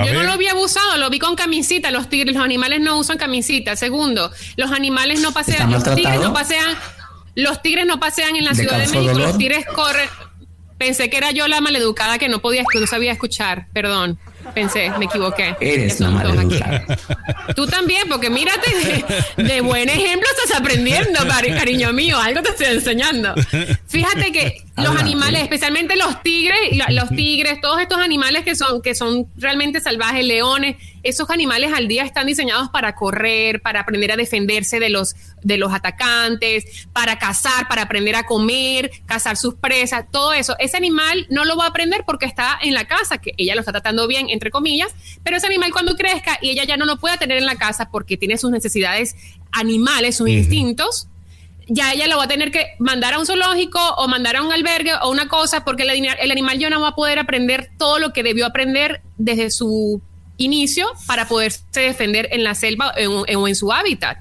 Yo 0.05 0.13
no 0.13 0.23
lo 0.25 0.37
vi 0.37 0.47
abusado, 0.49 0.99
lo 0.99 1.09
vi 1.09 1.19
con 1.19 1.37
camisita. 1.37 1.91
Los 1.91 2.11
tigres, 2.11 2.35
los 2.35 2.45
animales 2.45 2.81
no 2.81 2.99
usan 2.99 3.17
camisita. 3.17 3.77
Segundo, 3.77 4.31
los 4.57 4.71
animales 4.71 5.21
no 5.21 5.33
pasean, 5.33 5.73
los 5.73 5.83
tigres 5.83 6.21
no 6.21 6.35
pasean, 6.35 6.77
los 7.35 7.63
tigres 7.63 7.87
no 7.87 7.99
pasean 7.99 8.37
en 8.37 8.45
la 8.45 8.55
Ciudad 8.55 8.79
de 8.79 8.89
México, 8.89 9.19
los 9.19 9.39
tigres 9.39 9.65
corren. 9.67 10.09
Pensé 10.79 11.09
que 11.09 11.17
era 11.17 11.31
yo 11.31 11.49
la 11.49 11.61
maleducada 11.61 12.19
que 12.19 12.29
no 12.29 12.41
podía, 12.41 12.63
no 12.75 12.87
sabía 12.87 13.13
escuchar. 13.13 13.67
Perdón. 13.73 14.19
Pensé, 14.55 14.91
me 14.99 15.07
equivoqué. 15.07 15.57
Eres 15.61 15.99
la 16.01 16.11
maleducada. 16.11 16.85
Tú 17.57 17.67
también, 17.67 18.09
porque 18.09 18.31
mírate, 18.31 19.05
de, 19.37 19.61
buen 19.61 19.89
ejemplo 19.89 20.29
estás 20.31 20.61
aprendiendo, 20.61 21.19
cariño 21.29 21.93
mío. 21.93 22.19
Algo 22.19 22.43
te 22.43 22.51
estoy 22.51 22.67
enseñando. 22.67 23.35
Fíjate 23.89 24.33
que 24.33 24.66
los 24.77 24.97
animales, 24.97 25.43
especialmente 25.43 25.97
los 25.97 26.23
tigres, 26.23 26.59
los 26.91 27.09
tigres, 27.11 27.61
todos 27.63 27.81
estos 27.81 27.99
animales 27.99 28.45
que 28.45 28.55
son, 28.55 28.83
que 28.83 28.95
son 28.95 29.27
realmente 29.37 29.81
salvajes, 29.81 30.25
leones, 30.25 30.77
esos 31.03 31.31
animales 31.31 31.73
al 31.73 31.89
día 31.89 32.05
están 32.05 32.27
diseñados 32.27 32.69
para 32.69 32.95
correr, 32.95 33.63
para 33.63 33.81
aprender 33.81 34.13
a 34.13 34.17
defenderse 34.17 34.79
de 34.79 34.91
los, 34.91 35.15
de 35.43 35.57
los 35.57 35.73
atacantes, 35.73 36.87
para 36.93 37.19
cazar, 37.19 37.69
para 37.69 37.83
aprender 37.83 38.17
a 38.17 38.27
comer, 38.27 38.91
cazar 39.07 39.37
sus 39.37 39.55
presas, 39.55 40.05
todo 40.11 40.35
eso. 40.35 40.57
Ese 40.59 40.77
animal 40.77 41.27
no 41.31 41.45
lo 41.45 41.57
va 41.57 41.65
a 41.65 41.69
aprender 41.69 42.05
porque 42.05 42.27
está 42.27 42.59
en 42.61 42.75
la 42.75 42.87
casa, 42.87 43.19
que 43.19 43.33
ella 43.39 43.55
lo 43.55 43.61
está 43.61 43.73
tratando 43.73 44.07
bien, 44.07 44.29
entre 44.29 44.51
comillas, 44.51 44.95
pero 45.23 45.39
ese 45.39 45.47
animal 45.47 45.73
cuando 45.73 45.97
crezca 45.97 46.39
y 46.43 46.51
ella 46.51 46.65
ya 46.65 46.77
no 46.77 46.85
lo 46.85 46.99
pueda 46.99 47.17
tener 47.17 47.39
en 47.39 47.47
la 47.47 47.57
casa 47.57 47.91
porque 47.91 48.17
tiene 48.17 48.37
sus 48.37 48.51
necesidades 48.51 49.17
animales, 49.53 50.17
sus 50.17 50.29
instintos, 50.29 51.09
ya 51.69 51.93
ella 51.93 52.07
lo 52.07 52.17
va 52.17 52.25
a 52.25 52.29
tener 52.29 52.51
que 52.53 52.67
mandar 52.79 53.15
a 53.15 53.19
un 53.19 53.27
zoológico 53.27 53.81
o 53.97 54.09
mandar 54.09 54.37
a 54.37 54.43
un 54.43 54.53
albergue 54.53 54.95
o 55.03 55.11
una 55.11 55.29
cosa, 55.29 55.65
porque 55.65 55.83
el, 55.83 55.91
el 55.91 56.31
animal 56.31 56.59
ya 56.59 56.71
no 56.71 56.81
va 56.81 56.89
a 56.89 56.95
poder 56.95 57.19
aprender 57.19 57.71
todo 57.79 57.99
lo 57.99 58.13
que 58.13 58.23
debió 58.23 58.47
aprender 58.47 59.03
desde 59.19 59.51
su 59.51 60.01
inicio 60.37 60.87
para 61.07 61.29
poderse 61.29 61.63
defender 61.75 62.29
en 62.33 62.45
la 62.45 62.55
selva 62.55 62.95
o 63.09 63.49
en, 63.49 63.55
su 63.57 63.73
hábitat. 63.73 64.19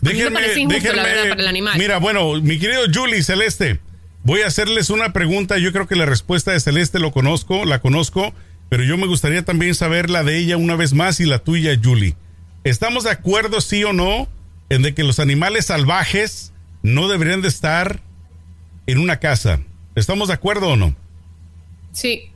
Déjenme, 0.00 0.40
para 0.40 1.32
el 1.32 1.46
animal. 1.46 1.78
Mira, 1.78 1.98
bueno, 1.98 2.34
mi 2.40 2.58
querido 2.58 2.82
Julie 2.92 3.22
Celeste, 3.22 3.80
voy 4.22 4.42
a 4.42 4.46
hacerles 4.46 4.90
una 4.90 5.12
pregunta. 5.12 5.58
Yo 5.58 5.72
creo 5.72 5.86
que 5.86 5.96
la 5.96 6.06
respuesta 6.06 6.52
de 6.52 6.60
Celeste 6.60 6.98
lo 6.98 7.10
conozco, 7.10 7.64
la 7.64 7.80
conozco, 7.80 8.32
pero 8.68 8.84
yo 8.84 8.96
me 8.96 9.06
gustaría 9.06 9.44
también 9.44 9.74
saber 9.74 10.10
la 10.10 10.22
de 10.22 10.38
ella 10.38 10.56
una 10.56 10.76
vez 10.76 10.92
más 10.92 11.20
y 11.20 11.24
la 11.24 11.38
tuya, 11.40 11.78
Julie. 11.82 12.14
¿Estamos 12.64 13.04
de 13.04 13.10
acuerdo, 13.10 13.60
sí 13.60 13.82
o 13.84 13.92
no, 13.92 14.28
en 14.68 14.82
de 14.82 14.94
que 14.94 15.04
los 15.04 15.18
animales 15.18 15.66
salvajes 15.66 16.52
no 16.82 17.08
deberían 17.08 17.42
de 17.42 17.48
estar 17.48 18.00
en 18.86 18.98
una 18.98 19.18
casa? 19.18 19.60
¿Estamos 19.94 20.28
de 20.28 20.34
acuerdo 20.34 20.68
o 20.68 20.76
no? 20.76 20.94
Sí. 21.92 22.30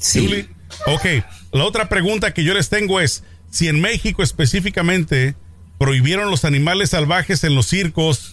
Julie. 0.00 0.48
Ok, 0.86 1.24
la 1.52 1.64
otra 1.64 1.88
pregunta 1.88 2.32
que 2.34 2.44
yo 2.44 2.54
les 2.54 2.68
tengo 2.68 3.00
es, 3.00 3.24
si 3.50 3.68
en 3.68 3.80
México 3.80 4.22
específicamente 4.22 5.34
prohibieron 5.78 6.30
los 6.30 6.44
animales 6.44 6.90
salvajes 6.90 7.42
en 7.44 7.54
los 7.54 7.66
circos, 7.66 8.32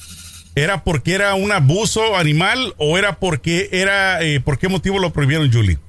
¿era 0.55 0.83
porque 0.83 1.13
era 1.13 1.33
un 1.35 1.51
abuso 1.51 2.17
animal 2.17 2.73
o 2.77 2.97
era 2.97 3.19
porque 3.19 3.69
era, 3.71 4.21
eh, 4.21 4.39
por 4.39 4.57
qué 4.57 4.67
motivo 4.67 4.99
lo 4.99 5.13
prohibieron, 5.13 5.51
Julie? 5.51 5.79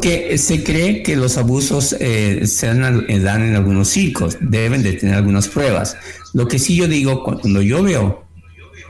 Porque 0.00 0.38
se 0.38 0.64
cree 0.64 1.02
que 1.02 1.14
los 1.14 1.36
abusos 1.36 1.94
eh, 2.00 2.46
se 2.46 2.68
dan, 2.68 3.06
dan, 3.22 3.42
en 3.42 3.54
algunos 3.54 3.88
circos, 3.88 4.38
deben 4.40 4.82
de 4.82 4.94
tener 4.94 5.14
algunas 5.14 5.46
pruebas. 5.46 5.94
Lo 6.32 6.48
que 6.48 6.58
sí 6.58 6.74
yo 6.74 6.88
digo, 6.88 7.22
cuando 7.22 7.60
yo 7.60 7.82
veo, 7.82 8.24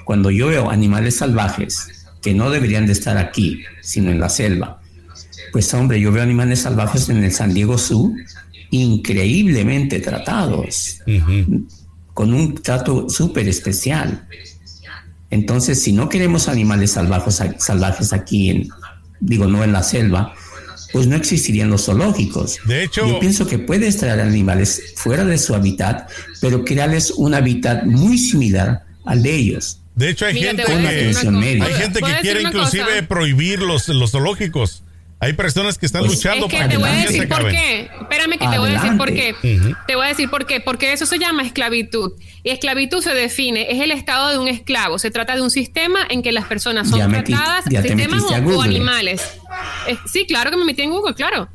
cuando 0.04 0.30
yo 0.30 0.46
veo 0.46 0.70
animales 0.70 1.16
salvajes, 1.16 2.06
que 2.22 2.32
no 2.32 2.48
deberían 2.48 2.86
de 2.86 2.92
estar 2.92 3.18
aquí, 3.18 3.64
sino 3.80 4.12
en 4.12 4.20
la 4.20 4.28
selva. 4.28 4.80
Pues 5.50 5.74
hombre, 5.74 6.00
yo 6.00 6.12
veo 6.12 6.22
animales 6.22 6.60
salvajes 6.60 7.08
en 7.08 7.24
el 7.24 7.32
San 7.32 7.54
Diego 7.54 7.76
Zoo 7.76 8.14
increíblemente 8.70 9.98
tratados, 9.98 11.00
con 12.14 12.32
un 12.32 12.54
trato 12.54 13.08
súper 13.08 13.48
especial. 13.48 14.28
Entonces, 15.28 15.82
si 15.82 15.92
no 15.92 16.08
queremos 16.08 16.46
animales 16.46 16.92
salvajes, 16.92 17.42
salvajes 17.58 18.12
aquí, 18.12 18.50
en, 18.50 18.68
digo, 19.18 19.48
no 19.48 19.64
en 19.64 19.72
la 19.72 19.82
selva, 19.82 20.34
pues 20.92 21.06
no 21.06 21.16
existirían 21.16 21.70
los 21.70 21.86
zoológicos. 21.86 22.58
De 22.64 22.84
hecho, 22.84 23.06
yo 23.06 23.18
pienso 23.20 23.46
que 23.46 23.58
puedes 23.58 23.96
traer 23.96 24.20
animales 24.20 24.94
fuera 24.96 25.24
de 25.24 25.38
su 25.38 25.54
hábitat, 25.54 26.10
pero 26.40 26.64
crearles 26.64 27.10
un 27.12 27.34
hábitat 27.34 27.84
muy 27.84 28.18
similar 28.18 28.84
al 29.04 29.22
de 29.22 29.34
ellos. 29.34 29.80
De 29.94 30.10
hecho, 30.10 30.26
hay 30.26 30.40
gente 30.40 30.62
que, 30.62 30.72
hay 30.72 31.74
gente 31.74 32.00
que 32.00 32.12
quiere 32.20 32.42
inclusive 32.42 33.02
prohibir 33.02 33.60
los, 33.60 33.88
los 33.88 34.12
zoológicos. 34.12 34.82
Hay 35.22 35.34
personas 35.34 35.76
que 35.76 35.84
están 35.84 36.00
pues, 36.00 36.14
luchando 36.14 36.46
es 36.46 36.54
que 36.54 36.68
te 36.68 36.78
voy 36.78 36.88
a 36.88 36.92
decir 36.94 37.28
por 37.28 37.50
qué. 37.50 37.90
Espérame 38.00 38.38
que 38.38 38.48
te 38.48 38.58
voy 38.58 38.70
a 38.70 38.72
decir 38.72 38.96
por 38.96 39.12
qué. 39.12 39.34
Te 39.86 39.94
voy 39.94 40.06
a 40.06 40.08
decir 40.08 40.30
por 40.30 40.46
qué. 40.46 40.60
Porque 40.60 40.94
eso 40.94 41.04
se 41.04 41.18
llama 41.18 41.42
esclavitud. 41.42 42.12
Y 42.42 42.48
esclavitud 42.48 43.02
se 43.02 43.12
define, 43.12 43.70
es 43.70 43.80
el 43.80 43.90
estado 43.90 44.30
de 44.30 44.38
un 44.38 44.48
esclavo. 44.48 44.98
Se 44.98 45.10
trata 45.10 45.36
de 45.36 45.42
un 45.42 45.50
sistema 45.50 45.98
en 46.08 46.22
que 46.22 46.32
las 46.32 46.46
personas 46.46 46.88
son 46.88 47.00
tratadas, 47.10 47.66
sistemas 47.66 48.22
o, 48.22 48.62
animales. 48.62 49.20
Sí, 50.06 50.26
claro 50.26 50.50
que 50.50 50.56
me 50.56 50.64
metí 50.64 50.82
en 50.82 50.90
Google, 50.90 51.14
claro. 51.14 51.48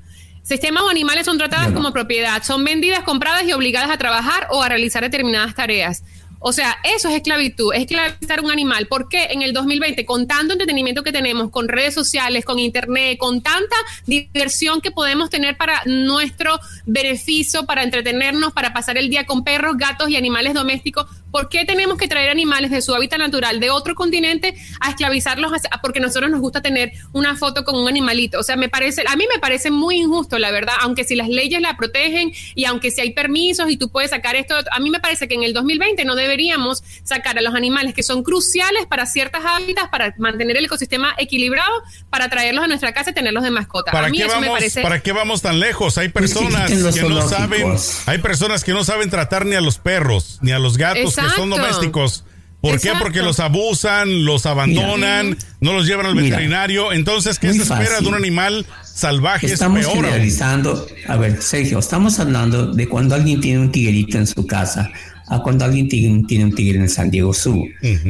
Sistemas 0.43 0.83
o 0.83 0.89
animales 0.89 1.25
son 1.25 1.37
tratadas 1.37 1.71
como 1.71 1.91
propiedad, 1.91 2.43
son 2.43 2.63
vendidas, 2.63 3.03
compradas 3.03 3.45
y 3.45 3.53
obligadas 3.53 3.89
a 3.89 3.97
trabajar 3.97 4.47
o 4.51 4.61
a 4.61 4.69
realizar 4.69 5.01
determinadas 5.01 5.55
tareas. 5.55 6.03
O 6.47 6.53
sea, 6.53 6.77
eso 6.83 7.09
es 7.09 7.15
esclavitud, 7.15 7.73
es 7.73 7.81
esclavizar 7.81 8.41
un 8.41 8.51
animal. 8.51 8.85
¿Por 8.85 9.09
qué 9.09 9.29
en 9.31 9.41
el 9.41 9.51
2020, 9.51 10.05
con 10.05 10.27
tanto 10.27 10.53
entretenimiento 10.53 11.01
que 11.01 11.11
tenemos, 11.11 11.49
con 11.49 11.67
redes 11.67 11.95
sociales, 11.95 12.45
con 12.45 12.59
internet, 12.59 13.17
con 13.17 13.41
tanta 13.41 13.75
diversión 14.05 14.79
que 14.79 14.91
podemos 14.91 15.31
tener 15.31 15.57
para 15.57 15.81
nuestro 15.87 16.59
beneficio, 16.85 17.65
para 17.65 17.81
entretenernos, 17.81 18.53
para 18.53 18.73
pasar 18.73 18.99
el 18.99 19.09
día 19.09 19.25
con 19.25 19.43
perros, 19.43 19.77
gatos 19.77 20.09
y 20.09 20.17
animales 20.17 20.53
domésticos, 20.53 21.07
¿Por 21.35 21.49
qué 21.49 21.65
tenemos 21.65 21.97
que 21.97 22.07
traer 22.07 22.29
animales 22.29 22.71
de 22.71 22.81
su 22.81 22.95
hábitat 22.95 23.19
natural 23.19 23.59
de 23.59 23.69
otro 23.69 23.93
continente 23.93 24.55
a 24.79 24.91
esclavizarlos? 24.91 25.51
Porque 25.81 25.99
a 25.99 26.01
nosotros 26.01 26.31
nos 26.31 26.39
gusta 26.39 26.61
tener 26.61 26.93
una 27.11 27.35
foto 27.35 27.65
con 27.65 27.75
un 27.75 27.89
animalito. 27.89 28.39
O 28.39 28.43
sea, 28.43 28.55
me 28.55 28.69
parece, 28.69 29.03
a 29.05 29.17
mí 29.17 29.25
me 29.29 29.37
parece 29.41 29.69
muy 29.69 29.97
injusto, 29.97 30.39
la 30.39 30.49
verdad, 30.51 30.75
aunque 30.79 31.03
si 31.03 31.13
las 31.13 31.27
leyes 31.27 31.59
la 31.59 31.75
protegen 31.75 32.31
y 32.55 32.63
aunque 32.63 32.89
si 32.89 33.01
hay 33.01 33.11
permisos 33.11 33.69
y 33.69 33.75
tú 33.75 33.89
puedes 33.89 34.11
sacar 34.11 34.37
esto, 34.37 34.55
a 34.71 34.79
mí 34.79 34.89
me 34.89 35.01
parece 35.01 35.27
que 35.27 35.35
en 35.35 35.43
el 35.43 35.51
2020 35.51 36.05
no 36.05 36.15
deberíamos 36.15 36.81
sacar 37.03 37.37
a 37.37 37.41
los 37.41 37.53
animales 37.53 37.93
que 37.93 38.03
son 38.03 38.23
cruciales 38.23 38.85
para 38.85 39.05
ciertas 39.05 39.43
hábitats, 39.43 39.89
para 39.89 40.15
mantener 40.17 40.55
el 40.55 40.63
ecosistema 40.63 41.15
equilibrado, 41.17 41.83
para 42.09 42.29
traerlos 42.29 42.63
a 42.63 42.67
nuestra 42.67 42.93
casa 42.93 43.09
y 43.09 43.13
tenerlos 43.13 43.43
de 43.43 43.51
mascota. 43.51 43.91
¿Para, 43.91 44.09
qué, 44.09 44.25
vamos, 44.25 44.57
¿para 44.81 45.01
qué 45.01 45.11
vamos 45.11 45.41
tan 45.41 45.59
lejos? 45.59 45.97
Hay 45.97 46.07
personas 46.07 46.71
que 46.71 47.03
no 47.03 47.27
saben, 47.27 47.75
hay 48.05 48.19
personas 48.19 48.63
que 48.63 48.71
no 48.71 48.85
saben 48.85 49.09
tratar 49.09 49.45
ni 49.45 49.55
a 49.55 49.61
los 49.61 49.79
perros, 49.79 50.39
ni 50.41 50.53
a 50.53 50.59
los 50.59 50.77
gatos 50.77 51.24
que 51.25 51.35
son 51.35 51.49
domésticos. 51.49 52.23
¿Por 52.61 52.79
qué? 52.79 52.93
Porque 52.99 53.21
los 53.21 53.39
abusan, 53.39 54.25
los 54.25 54.45
abandonan, 54.45 55.37
no 55.59 55.73
los 55.73 55.85
llevan 55.85 56.07
al 56.07 56.15
veterinario. 56.15 56.91
Entonces, 56.91 57.37
¿qué 57.37 57.53
se 57.53 57.61
espera 57.61 58.01
de 58.01 58.07
un 58.07 58.15
animal 58.15 58.65
salvaje? 58.83 59.47
Estamos 59.47 59.81
es 59.81 59.87
generalizando. 59.87 60.87
A 61.07 61.17
ver, 61.17 61.41
Sergio, 61.41 61.79
estamos 61.79 62.19
hablando 62.19 62.73
de 62.73 62.87
cuando 62.87 63.13
alguien 63.15 63.39
tiene 63.39 63.59
un 63.59 63.71
tiguerito 63.71 64.17
en 64.17 64.25
su 64.25 64.47
casa 64.47 64.91
a 65.27 65.41
cuando 65.41 65.65
alguien 65.65 65.87
tiene, 65.87 66.45
un 66.45 66.53
tigre 66.53 66.79
en 66.79 66.89
San 66.89 67.09
Diego 67.09 67.33
Sur. 67.33 67.65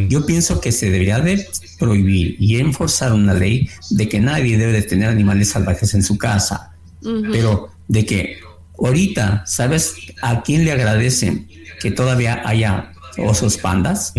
Yo 0.10 0.25
pienso 0.25 0.60
que 0.60 0.71
se 0.71 0.89
debería 0.89 1.19
de 1.19 1.47
prohibir 1.80 2.36
y 2.39 2.58
enforzar 2.60 3.13
una 3.13 3.34
ley 3.34 3.69
de 3.91 4.10
que 4.10 4.19
nadie 4.19 4.58
debe 4.58 4.73
de 4.73 4.82
tener 4.82 5.10
animales 5.10 5.49
salvajes 5.49 5.93
en 5.93 6.04
su 6.04 6.17
casa. 6.17 6.71
Pero 7.01 7.69
de 7.88 8.06
que 8.06 8.38
ahorita, 8.78 9.43
¿sabes 9.45 9.95
a 10.21 10.41
quién 10.41 10.65
le 10.65 10.71
agradecen 10.71 11.47
que 11.80 11.91
todavía 11.91 12.41
haya 12.45 12.91
osos 13.17 13.58
pandas, 13.58 14.13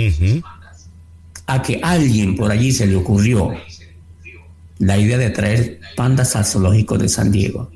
a 1.46 1.62
que 1.62 1.80
alguien 1.82 2.36
por 2.36 2.50
allí 2.50 2.72
se 2.72 2.86
le 2.86 2.96
ocurrió 2.96 3.54
la 4.78 4.98
idea 4.98 5.18
de 5.18 5.30
traer 5.30 5.80
pandas 5.96 6.36
al 6.36 6.44
zoológico 6.44 6.98
de 6.98 7.08
San 7.08 7.30
Diego. 7.30 7.70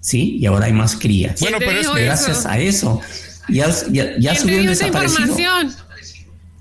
¿Sí? 0.00 0.36
Y 0.38 0.46
ahora 0.46 0.66
hay 0.66 0.72
más 0.72 0.96
crías. 0.96 1.40
Bueno, 1.40 1.58
pero 1.60 1.78
es 1.78 1.94
gracias 1.94 2.44
a 2.44 2.58
eso 2.58 3.00
ya, 3.48 3.68
ya, 3.90 4.18
ya 4.18 4.34
subieron 4.34 4.66
desaparecido. 4.66 5.24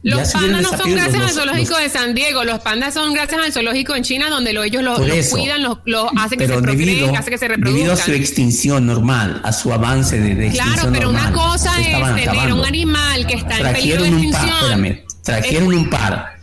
Los 0.03 0.31
pandas 0.31 0.61
no 0.63 0.77
son 0.77 0.91
gracias 0.91 1.23
al 1.23 1.29
zoológico 1.29 1.77
de 1.77 1.89
San 1.89 2.15
Diego, 2.15 2.43
los 2.43 2.59
pandas 2.59 2.93
son 2.93 3.13
gracias 3.13 3.39
al 3.39 3.53
zoológico 3.53 3.95
en 3.95 4.03
China 4.03 4.29
donde 4.29 4.51
ellos 4.51 4.81
los, 4.83 4.99
cuidan, 5.29 5.61
los, 5.61 5.77
hacen 6.17 6.39
que 6.39 6.47
se 6.47 6.53
procreen, 6.59 7.15
hacen 7.15 7.31
que 7.31 7.37
se 7.37 7.47
reproduzcan. 7.47 7.73
Debido 7.75 7.93
a 7.93 7.97
su 7.97 8.11
extinción 8.11 8.87
normal, 8.87 9.41
a 9.43 9.53
su 9.53 9.71
avance 9.71 10.19
de, 10.19 10.33
de 10.33 10.47
extinción 10.47 10.73
Claro, 10.73 10.91
pero 10.91 11.09
una 11.09 11.31
cosa 11.31 11.79
es 11.79 12.15
tener 12.15 12.51
un 12.51 12.65
animal 12.65 13.27
que 13.27 13.35
está 13.35 13.59
en 13.59 13.73
peligro 13.75 14.03
de 14.03 14.09
extinción. 14.09 15.01
trajeron 15.23 15.73
un 15.73 15.89
par, 15.89 16.39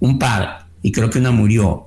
un 0.00 0.18
par, 0.18 0.66
y 0.82 0.90
creo 0.90 1.08
que 1.08 1.18
una 1.18 1.30
murió. 1.30 1.84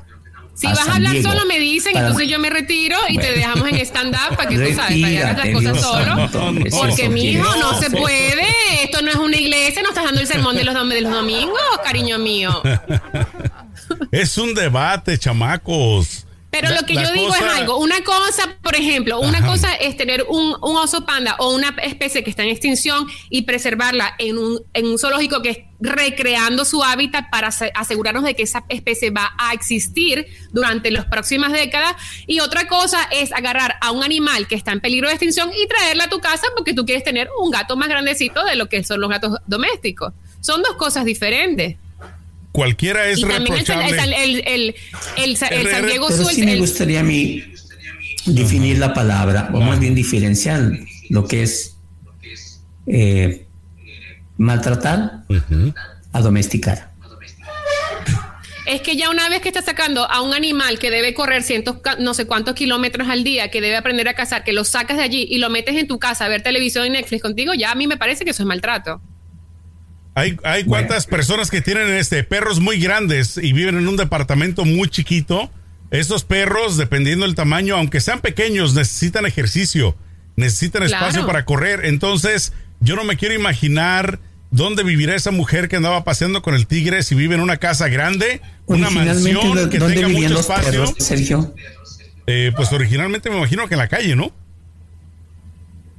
Si 0.56 0.68
vas 0.68 0.88
a 0.88 0.96
hablar 0.96 1.22
solo, 1.22 1.46
me 1.46 1.60
dicen, 1.60 1.98
entonces 1.98 2.30
yo 2.30 2.40
me 2.40 2.50
retiro 2.50 2.98
y 3.10 3.18
te 3.18 3.30
dejamos 3.34 3.68
en 3.68 3.76
stand-up 3.80 4.38
para 4.38 4.48
que 4.48 4.58
tú 4.58 4.74
sabes, 4.74 5.02
para 5.02 5.30
hagas 5.30 5.46
las 5.46 5.50
cosas 5.54 5.82
solo. 5.82 6.30
Porque, 6.72 7.10
mi 7.10 7.32
hijo, 7.32 7.56
no 7.58 7.78
se 7.78 7.92
puede. 7.92 8.46
Esto 8.82 9.02
no 9.02 9.10
es 9.10 9.18
una 9.18 9.35
iglesia, 9.66 9.82
no 9.82 9.90
estás 9.90 10.06
dando 10.06 10.22
el 10.22 10.28
sermón 10.28 10.56
de 10.56 10.64
los 10.64 10.74
domingos, 10.76 11.60
cariño 11.84 12.20
mío. 12.20 12.62
es 14.12 14.38
un 14.38 14.54
debate, 14.54 15.18
chamacos. 15.18 16.25
Pero 16.62 16.74
lo 16.74 16.86
que 16.86 16.94
yo 16.94 17.12
digo 17.12 17.36
es 17.36 17.42
algo. 17.42 17.78
Una 17.78 18.02
cosa, 18.02 18.58
por 18.62 18.76
ejemplo, 18.76 19.20
una 19.20 19.46
cosa 19.46 19.74
es 19.76 19.98
tener 19.98 20.26
un, 20.28 20.56
oso 20.62 21.06
panda 21.06 21.36
o 21.40 21.54
una 21.54 21.76
especie 21.84 22.24
que 22.24 22.30
está 22.30 22.44
en 22.44 22.50
extinción 22.50 23.08
y 23.30 23.42
preservarla 23.42 24.16
en 24.20 24.38
un, 24.38 24.62
en 24.74 24.88
un 24.88 24.98
zoológico 24.98 25.42
que 25.42 25.50
es 25.50 25.58
recreando 25.82 26.64
su 26.64 26.82
hábitat 26.82 27.30
para 27.30 27.50
asegurarnos 27.76 28.24
de 28.24 28.36
que 28.36 28.44
esa 28.44 28.64
especie 28.70 29.10
va 29.10 29.34
a 29.38 29.54
existir 29.54 30.28
durante 30.52 30.92
las 30.92 31.06
próximas 31.06 31.52
décadas. 31.52 31.96
Y 32.26 32.40
otra 32.40 32.68
cosa 32.68 33.08
es 33.12 33.34
agarrar 33.34 33.76
a 33.82 33.92
un 33.92 34.04
animal 34.04 34.48
que 34.48 34.56
está 34.56 34.72
en 34.72 34.80
peligro 34.80 35.08
de 35.08 35.16
extinción 35.16 35.52
y 35.54 35.68
traerla 35.68 36.06
a 36.06 36.10
tu 36.10 36.20
casa 36.20 36.48
porque 36.56 36.74
tú 36.74 36.86
quieres 36.86 37.04
tener 37.04 37.30
un 37.38 37.52
gato 37.52 37.76
más 37.76 37.90
grandecito 37.90 38.46
de 38.46 38.56
lo 38.56 38.70
que 38.70 38.84
son 38.84 39.02
los 39.02 39.10
gatos 39.10 39.40
domésticos. 39.46 40.14
Son 40.40 40.62
dos 40.62 40.76
cosas 40.76 41.04
diferentes 41.04 41.78
cualquiera 42.56 43.08
es 43.08 43.20
y 43.20 43.26
reprochable. 43.26 43.90
El, 43.90 44.44
el, 44.48 44.76
el, 45.18 45.38
San 45.38 45.50
Diego 45.86 46.08
Pero 46.08 46.26
sí 46.26 46.46
me 46.46 46.58
gustaría 46.58 47.02
a 47.02 47.04
mí 47.04 47.44
definir 48.26 48.80
la 48.80 48.94
palabra, 48.94 49.50
o 49.54 49.60
más 49.60 49.80
bien 49.80 49.94
diferenciar 49.94 50.72
lo 51.10 51.28
que 51.28 51.44
es 51.44 51.76
eh, 52.88 53.46
maltratar 54.38 55.26
a 56.14 56.22
domesticar. 56.22 56.96
Es 58.66 58.82
que 58.82 58.96
ya 58.96 59.12
una 59.12 59.30
vez 59.30 59.42
que 59.42 59.50
estás 59.50 59.66
sacando 59.66 60.10
a 60.10 60.22
un 60.22 60.34
animal 60.34 60.80
que 60.80 60.90
debe 60.90 61.14
correr 61.14 61.44
cientos, 61.44 61.78
no 62.00 62.16
sé 62.16 62.26
cuántos 62.26 62.56
kilómetros 62.56 63.10
al 63.10 63.24
día, 63.24 63.52
que 63.52 63.62
debe 63.62 63.76
aprender 63.76 64.08
a 64.08 64.16
cazar, 64.16 64.44
que 64.44 64.54
lo 64.54 64.64
sacas 64.64 64.98
de 64.98 65.04
allí 65.04 65.28
y 65.30 65.38
lo 65.38 65.52
metes 65.52 65.76
en 65.76 65.88
tu 65.88 66.00
casa 66.00 66.26
a 66.26 66.30
ver 66.30 66.42
televisión 66.42 66.88
y 66.88 66.90
Netflix 66.90 67.22
contigo, 67.22 67.54
ya 67.54 67.72
a 67.72 67.76
mí 67.76 67.86
me 67.86 67.98
parece 67.98 68.24
que 68.26 68.32
eso 68.32 68.42
es 68.42 68.48
maltrato. 68.48 69.02
Hay, 70.16 70.38
hay 70.44 70.64
cuántas 70.64 71.06
personas 71.06 71.52
que 71.52 71.62
tienen 71.62 71.90
este 71.94 72.24
perros 72.24 72.62
muy 72.62 72.80
grandes 72.80 73.38
y 73.38 73.52
viven 73.52 73.78
en 73.78 73.88
un 73.88 73.98
departamento 73.98 74.64
muy 74.64 74.88
chiquito. 74.88 75.52
Estos 75.92 76.24
perros, 76.24 76.78
dependiendo 76.78 77.26
del 77.26 77.36
tamaño, 77.36 77.76
aunque 77.76 78.00
sean 78.00 78.22
pequeños, 78.22 78.74
necesitan 78.74 79.26
ejercicio, 79.26 79.96
necesitan 80.36 80.84
espacio 80.84 81.26
para 81.28 81.46
correr. 81.46 81.86
Entonces, 81.86 82.54
yo 82.80 82.96
no 82.96 83.04
me 83.04 83.18
quiero 83.18 83.36
imaginar 83.36 84.20
dónde 84.52 84.84
vivirá 84.84 85.16
esa 85.16 85.32
mujer 85.32 85.68
que 85.68 85.76
andaba 85.76 86.04
paseando 86.04 86.42
con 86.42 86.56
el 86.56 86.66
tigre 86.66 87.04
si 87.04 87.14
vive 87.14 87.36
en 87.36 87.42
una 87.42 87.58
casa 87.58 87.90
grande, 87.90 88.42
una 88.66 88.90
mansión 88.90 89.70
que 89.70 89.80
tenga 89.80 90.08
mucho 90.08 90.40
espacio. 90.40 90.86
Sergio? 90.98 91.54
Eh, 92.26 92.52
pues 92.56 92.72
originalmente 92.72 93.30
me 93.30 93.38
imagino 93.38 93.68
que 93.68 93.76
en 93.76 93.80
la 93.80 93.88
calle, 93.88 94.16
¿no? 94.16 94.32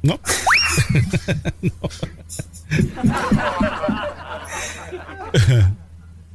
¿No? 0.02 0.20
No. 1.62 1.72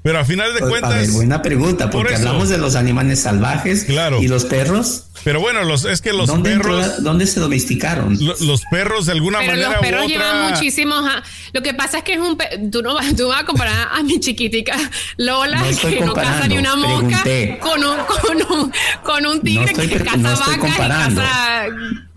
Pero 0.03 0.19
a 0.19 0.25
final 0.25 0.51
de 0.53 0.59
pues, 0.61 0.71
cuentas. 0.71 1.11
buena 1.13 1.43
pregunta, 1.43 1.91
porque 1.91 2.15
hablamos 2.15 2.49
de 2.49 2.57
los 2.57 2.75
animales 2.75 3.19
salvajes 3.19 3.87
y 3.87 4.27
los 4.27 4.45
perros. 4.45 5.05
Pero 5.23 5.39
bueno, 5.39 5.63
los, 5.63 5.85
es 5.85 6.01
que 6.01 6.11
los 6.11 6.25
¿Dónde 6.25 6.57
perros. 6.57 7.03
¿Dónde 7.03 7.27
se 7.27 7.39
domesticaron? 7.39 8.17
los 8.19 8.63
perros, 8.71 9.05
de 9.05 9.11
alguna 9.11 9.39
manera. 9.39 9.73
Los 9.73 9.79
perros 9.79 10.07
llevan 10.07 10.49
muchísimos. 10.49 11.05
Lo 11.53 11.61
que 11.61 11.75
pasa 11.75 11.99
es 11.99 12.03
que 12.03 12.13
es 12.13 12.19
un. 12.19 12.35
Tú 12.71 12.81
no 12.81 12.95
tú 13.15 13.27
vas 13.27 13.41
a 13.41 13.45
comparar 13.45 13.89
a 13.91 14.01
mi 14.01 14.19
chiquitica 14.19 14.75
Lola, 15.17 15.63
que 15.79 16.01
no 16.01 16.13
caza 16.13 16.47
ni 16.47 16.57
una 16.57 16.75
mosca, 16.75 17.23
con 17.59 17.83
un, 17.83 17.97
con 18.05 18.59
un, 18.59 18.73
con 19.03 19.25
un 19.27 19.41
tigre 19.41 19.73
que 19.73 20.03
caza 20.03 20.35
vacas 20.35 20.57
y 20.57 20.77
caza. 20.77 21.65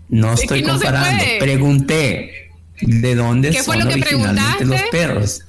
No 0.09 0.33
estoy 0.33 0.63
comparando. 0.63 1.23
Pregunté. 1.39 2.51
¿De 2.81 3.15
dónde 3.15 3.51
¿Qué 3.51 3.63
son 3.63 3.65
fue 3.65 3.77
lo 3.77 3.89
que 3.89 3.97
preguntaste? 3.97 4.65
los 4.65 4.81
perros? 4.91 5.41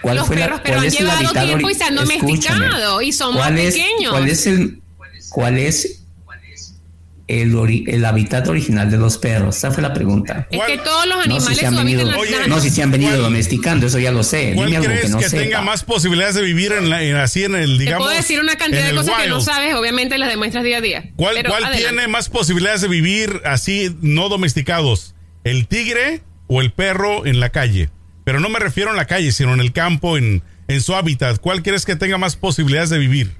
¿Cuál 0.00 0.16
los 0.16 0.26
fue 0.26 0.36
perros, 0.36 0.56
la, 0.58 0.62
pero 0.62 0.80
han 0.80 0.90
llevado 0.90 1.32
tiempo 1.32 1.70
y 1.70 1.74
se 1.74 1.84
han 1.84 1.94
domesticado 1.96 3.02
y 3.02 3.12
son 3.12 3.34
más 3.34 3.50
pequeños. 3.50 4.10
¿Cuál 4.10 4.28
es 4.28 4.46
el, 4.46 4.80
cuál 5.30 5.58
es 5.58 6.01
el, 7.40 7.54
ori- 7.54 7.84
el 7.86 8.04
hábitat 8.04 8.46
original 8.48 8.90
de 8.90 8.98
los 8.98 9.16
perros? 9.16 9.56
Esa 9.56 9.70
fue 9.70 9.82
la 9.82 9.94
pregunta. 9.94 10.46
Es 10.50 10.60
que 10.66 10.76
todos 10.78 11.06
los 11.06 11.16
No 11.16 11.22
animales 11.22 11.48
si 11.48 11.54
se 11.54 11.66
han 11.66 11.76
venido, 11.76 12.06
Oye, 12.18 12.36
no 12.48 12.60
si 12.60 12.68
se 12.70 12.82
han 12.82 12.90
venido 12.90 13.12
¿cuál- 13.12 13.22
domesticando, 13.22 13.86
eso 13.86 13.98
ya 13.98 14.10
lo 14.12 14.22
sé. 14.22 14.52
¿Cuál 14.54 14.66
Dime 14.66 14.76
algo 14.78 14.88
crees 14.90 15.02
que 15.06 15.08
no 15.08 15.18
que 15.18 15.28
sepa. 15.28 15.42
tenga 15.42 15.60
más 15.62 15.84
posibilidades 15.84 16.34
de 16.34 16.42
vivir 16.42 16.72
en, 16.72 16.90
la, 16.90 17.02
en 17.02 17.16
así 17.16 17.44
en 17.44 17.54
el, 17.54 17.78
Te 17.78 17.84
digamos, 17.84 18.06
puedo 18.06 18.16
decir 18.16 18.40
una 18.40 18.56
cantidad 18.56 18.82
de 18.82 18.90
el 18.90 18.96
cosas 18.96 19.22
que 19.22 19.28
no 19.28 19.36
wild? 19.36 19.46
sabes, 19.46 19.74
obviamente 19.74 20.18
las 20.18 20.28
demuestras 20.28 20.64
día 20.64 20.78
a 20.78 20.80
día. 20.80 21.10
¿Cuál, 21.16 21.36
Pero 21.36 21.50
cuál 21.50 21.64
adelante. 21.64 21.88
tiene 21.88 22.08
más 22.08 22.28
posibilidades 22.28 22.80
de 22.82 22.88
vivir 22.88 23.40
así 23.44 23.96
no 24.02 24.28
domesticados? 24.28 25.14
¿El 25.44 25.66
tigre 25.66 26.22
o 26.48 26.60
el 26.60 26.72
perro 26.72 27.24
en 27.26 27.40
la 27.40 27.48
calle? 27.50 27.90
Pero 28.24 28.38
no 28.40 28.48
me 28.48 28.58
refiero 28.58 28.90
en 28.90 28.96
la 28.96 29.06
calle, 29.06 29.32
sino 29.32 29.52
en 29.54 29.60
el 29.60 29.72
campo, 29.72 30.16
en, 30.16 30.42
en 30.68 30.80
su 30.80 30.94
hábitat. 30.94 31.38
¿Cuál 31.40 31.62
crees 31.62 31.84
que 31.84 31.96
tenga 31.96 32.18
más 32.18 32.36
posibilidades 32.36 32.90
de 32.90 32.98
vivir, 32.98 33.32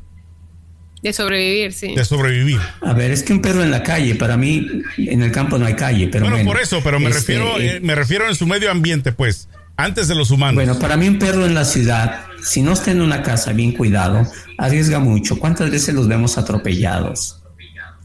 De 1.03 1.12
sobrevivir, 1.12 1.73
sí. 1.73 1.95
de 1.97 2.05
sobrevivir? 2.05 2.59
A 2.81 2.93
ver, 2.95 3.11
es 3.11 3.23
que 3.25 3.33
un 3.33 3.43
perro 3.43 3.62
en 3.62 3.71
la 3.73 3.83
calle, 3.83 4.15
para 4.15 4.37
mí, 4.37 4.67
en 4.99 5.23
el 5.23 5.33
campo 5.33 5.59
no 5.59 5.67
hay 5.67 5.75
calle, 5.75 6.07
pero 6.07 6.25
bueno, 6.27 6.37
bueno. 6.37 6.51
por 6.53 6.61
eso, 6.62 6.81
pero 6.85 7.01
me 7.01 7.09
Este, 7.11 7.19
refiero, 7.35 7.59
eh, 7.59 7.77
eh, 7.77 7.81
me 7.81 7.95
refiero 7.97 8.29
en 8.29 8.35
su 8.37 8.47
medio 8.47 8.71
ambiente, 8.71 9.11
pues, 9.12 9.49
antes 9.77 10.07
de 10.07 10.15
los 10.15 10.31
humanos. 10.31 10.55
Bueno, 10.55 10.79
para 10.79 10.97
mí 10.97 11.09
un 11.09 11.19
perro 11.19 11.45
en 11.45 11.55
la 11.55 11.65
ciudad, 11.65 12.21
si 12.45 12.62
no 12.62 12.73
está 12.73 12.93
en 12.93 13.01
una 13.03 13.23
casa 13.23 13.53
bien 13.53 13.73
cuidado, 13.73 14.25
arriesga 14.59 15.01
mucho. 15.01 15.38
¿Cuántas 15.41 15.71
veces 15.71 15.93
los 15.95 16.07
vemos 16.07 16.38
atropellados? 16.38 17.38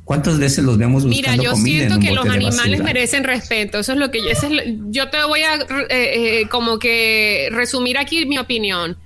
¿Cuántas 0.03 0.39
veces 0.39 0.63
los 0.63 0.77
vemos 0.77 1.03
buscando 1.03 1.31
Mira, 1.33 1.43
yo 1.43 1.51
comida 1.51 1.73
en 1.73 1.77
siento 1.89 1.95
un 1.97 2.01
que 2.01 2.11
los 2.13 2.29
animales 2.29 2.81
merecen 2.81 3.25
respeto. 3.25 3.79
Eso 3.79 3.91
es 3.91 3.99
lo 3.99 4.09
que 4.09 4.23
yo, 4.23 4.29
ese 4.29 4.45
es 4.47 4.51
lo- 4.53 4.63
yo 4.89 5.09
te 5.09 5.21
voy 5.25 5.41
a 5.41 5.55
eh, 5.55 5.65
eh, 5.89 6.47
como 6.49 6.79
que 6.79 7.49
resumir 7.51 7.97
aquí 7.97 8.25
mi 8.25 8.37
opinión. 8.37 8.97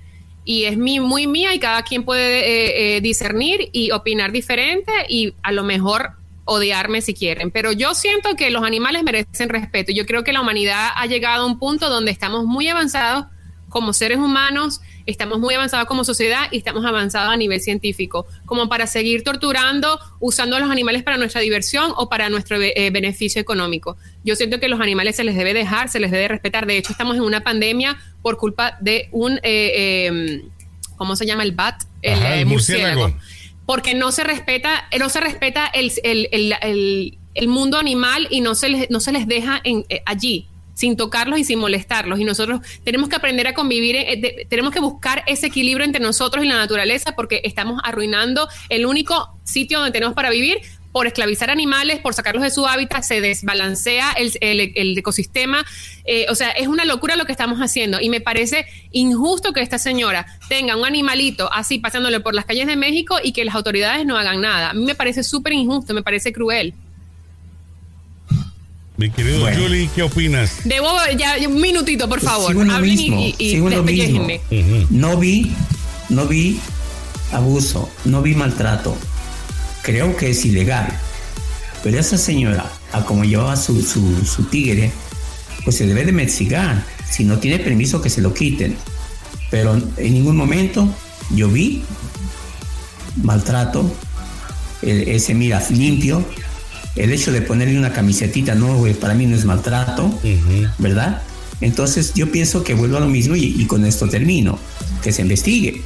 Y 0.44 0.64
es 0.64 0.76
mi, 0.76 1.00
muy 1.00 1.26
mía 1.26 1.54
y 1.54 1.60
cada 1.60 1.82
quien 1.82 2.04
puede 2.04 2.40
eh, 2.40 2.96
eh, 2.96 3.00
discernir 3.00 3.68
y 3.72 3.92
opinar 3.92 4.32
diferente 4.32 4.92
y 5.08 5.34
a 5.42 5.52
lo 5.52 5.62
mejor 5.62 6.12
odiarme 6.44 7.00
si 7.00 7.14
quieren. 7.14 7.50
Pero 7.50 7.72
yo 7.72 7.94
siento 7.94 8.34
que 8.34 8.50
los 8.50 8.64
animales 8.64 9.02
merecen 9.04 9.48
respeto. 9.48 9.92
Yo 9.92 10.06
creo 10.06 10.24
que 10.24 10.32
la 10.32 10.40
humanidad 10.40 10.90
ha 10.94 11.06
llegado 11.06 11.44
a 11.44 11.46
un 11.46 11.58
punto 11.58 11.88
donde 11.88 12.10
estamos 12.10 12.44
muy 12.44 12.68
avanzados 12.68 13.26
como 13.72 13.94
seres 13.94 14.18
humanos, 14.18 14.82
estamos 15.06 15.40
muy 15.40 15.54
avanzados 15.54 15.88
como 15.88 16.04
sociedad 16.04 16.46
y 16.50 16.58
estamos 16.58 16.84
avanzados 16.84 17.32
a 17.32 17.36
nivel 17.36 17.60
científico, 17.60 18.26
como 18.44 18.68
para 18.68 18.86
seguir 18.86 19.24
torturando, 19.24 19.98
usando 20.20 20.56
a 20.56 20.60
los 20.60 20.70
animales 20.70 21.02
para 21.02 21.16
nuestra 21.16 21.40
diversión 21.40 21.92
o 21.96 22.08
para 22.08 22.28
nuestro 22.28 22.60
eh, 22.60 22.90
beneficio 22.90 23.40
económico. 23.40 23.96
Yo 24.24 24.36
siento 24.36 24.60
que 24.60 24.68
los 24.68 24.80
animales 24.80 25.16
se 25.16 25.24
les 25.24 25.34
debe 25.34 25.54
dejar, 25.54 25.88
se 25.88 26.00
les 26.00 26.10
debe 26.10 26.28
respetar. 26.28 26.66
De 26.66 26.76
hecho, 26.76 26.92
estamos 26.92 27.16
en 27.16 27.22
una 27.22 27.42
pandemia 27.42 27.98
por 28.22 28.38
culpa 28.38 28.76
de 28.80 29.08
un, 29.12 29.34
eh, 29.42 30.08
eh, 30.12 30.42
¿cómo 30.96 31.16
se 31.16 31.26
llama? 31.26 31.42
El 31.42 31.52
bat, 31.52 31.82
el, 32.02 32.14
Ajá, 32.14 32.36
eh, 32.36 32.40
el 32.40 32.46
murciélago. 32.46 33.14
porque 33.66 33.94
no 33.94 34.12
se 34.12 34.24
respeta, 34.24 34.88
no 34.98 35.08
se 35.08 35.20
respeta 35.20 35.66
el, 35.66 35.92
el, 36.04 36.28
el, 36.32 36.54
el- 36.62 37.18
el 37.34 37.48
mundo 37.48 37.78
animal 37.78 38.28
y 38.30 38.42
no 38.42 38.54
se 38.54 38.68
les, 38.68 38.90
no 38.90 39.00
se 39.00 39.10
les 39.10 39.26
deja 39.26 39.58
en, 39.64 39.86
eh, 39.88 40.02
allí 40.04 40.46
sin 40.74 40.96
tocarlos 40.98 41.38
y 41.38 41.44
sin 41.44 41.58
molestarlos. 41.58 42.20
Y 42.20 42.24
nosotros 42.24 42.60
tenemos 42.84 43.08
que 43.08 43.16
aprender 43.16 43.46
a 43.46 43.54
convivir, 43.54 43.96
eh, 43.96 44.16
de- 44.20 44.46
tenemos 44.50 44.70
que 44.72 44.80
buscar 44.80 45.22
ese 45.26 45.46
equilibrio 45.46 45.84
entre 45.86 46.02
nosotros 46.02 46.44
y 46.44 46.48
la 46.48 46.56
naturaleza 46.56 47.14
porque 47.16 47.40
estamos 47.44 47.80
arruinando 47.84 48.48
el 48.68 48.84
único 48.84 49.34
sitio 49.44 49.78
donde 49.78 49.92
tenemos 49.92 50.14
para 50.14 50.28
vivir 50.28 50.58
por 50.92 51.06
esclavizar 51.06 51.48
animales, 51.50 52.00
por 52.00 52.12
sacarlos 52.14 52.42
de 52.44 52.50
su 52.50 52.66
hábitat, 52.66 53.02
se 53.02 53.20
desbalancea 53.22 54.12
el, 54.12 54.32
el- 54.42 54.72
el 54.76 54.98
ecosistema. 54.98 55.64
Eh, 56.04 56.26
o 56.28 56.34
sea, 56.34 56.50
es 56.50 56.68
una 56.68 56.84
locura 56.84 57.16
lo 57.16 57.24
que 57.24 57.32
estamos 57.32 57.58
haciendo 57.60 57.98
y 58.00 58.10
me 58.10 58.20
parece 58.20 58.66
injusto 58.90 59.52
que 59.54 59.60
esta 59.62 59.78
señora 59.78 60.26
tenga 60.48 60.76
un 60.76 60.84
animalito 60.84 61.50
así 61.52 61.78
pasándole 61.78 62.20
por 62.20 62.34
las 62.34 62.44
calles 62.44 62.66
de 62.66 62.76
México 62.76 63.16
y 63.24 63.32
que 63.32 63.44
las 63.44 63.54
autoridades 63.54 64.04
no 64.04 64.18
hagan 64.18 64.40
nada. 64.42 64.70
A 64.70 64.74
mí 64.74 64.84
me 64.84 64.94
parece 64.94 65.22
súper 65.24 65.54
injusto, 65.54 65.94
me 65.94 66.02
parece 66.02 66.32
cruel. 66.32 66.74
Mi 68.98 69.10
querido 69.10 69.40
Bueno. 69.40 69.62
Julie, 69.62 69.88
¿qué 69.94 70.02
opinas? 70.02 70.60
Debo 70.64 70.88
ya 71.16 71.36
un 71.48 71.60
minutito, 71.60 72.08
por 72.08 72.20
favor. 72.20 72.48
Sigo 72.52 72.60
Hablen 72.70 72.82
mismo, 72.94 73.18
y, 73.20 73.34
y, 73.38 73.50
sigo 73.52 73.70
lo 73.70 73.82
mismo. 73.82 74.28
No 74.90 75.16
vi, 75.16 75.50
no 76.10 76.26
vi 76.26 76.60
abuso, 77.32 77.90
no 78.04 78.20
vi 78.20 78.34
maltrato. 78.34 78.96
Creo 79.82 80.16
que 80.16 80.30
es 80.30 80.44
ilegal. 80.44 80.88
Pero 81.82 81.98
esa 81.98 82.16
señora, 82.16 82.70
a 82.92 83.04
como 83.04 83.24
llevaba 83.24 83.56
su, 83.56 83.82
su, 83.82 84.24
su 84.24 84.44
tigre, 84.44 84.92
pues 85.64 85.76
se 85.76 85.86
debe 85.86 86.04
de 86.04 86.10
investigar. 86.10 86.84
Si 87.10 87.24
no 87.24 87.38
tiene 87.38 87.58
permiso, 87.58 88.00
que 88.00 88.08
se 88.10 88.20
lo 88.22 88.32
quiten. 88.32 88.76
Pero 89.50 89.74
en 89.96 90.14
ningún 90.14 90.36
momento 90.36 90.88
yo 91.30 91.48
vi 91.48 91.82
maltrato, 93.22 93.92
el- 94.82 95.08
ese 95.08 95.34
mira 95.34 95.62
limpio. 95.70 96.24
El 96.94 97.10
hecho 97.10 97.32
de 97.32 97.40
ponerle 97.40 97.78
una 97.78 97.92
camisetita, 97.92 98.54
no, 98.54 98.76
güey, 98.76 98.92
para 98.94 99.14
mí 99.14 99.26
no 99.26 99.34
es 99.34 99.44
maltrato. 99.46 100.18
¿verdad? 100.78 101.22
Entonces 101.60 102.12
yo 102.14 102.30
pienso 102.30 102.64
que 102.64 102.74
vuelvo 102.74 102.96
a 102.98 103.00
lo 103.00 103.08
mismo 103.08 103.34
y, 103.36 103.44
y 103.58 103.66
con 103.66 103.84
esto 103.86 104.08
termino, 104.08 104.58
que 105.02 105.10
se 105.12 105.22
investigue. 105.22 105.82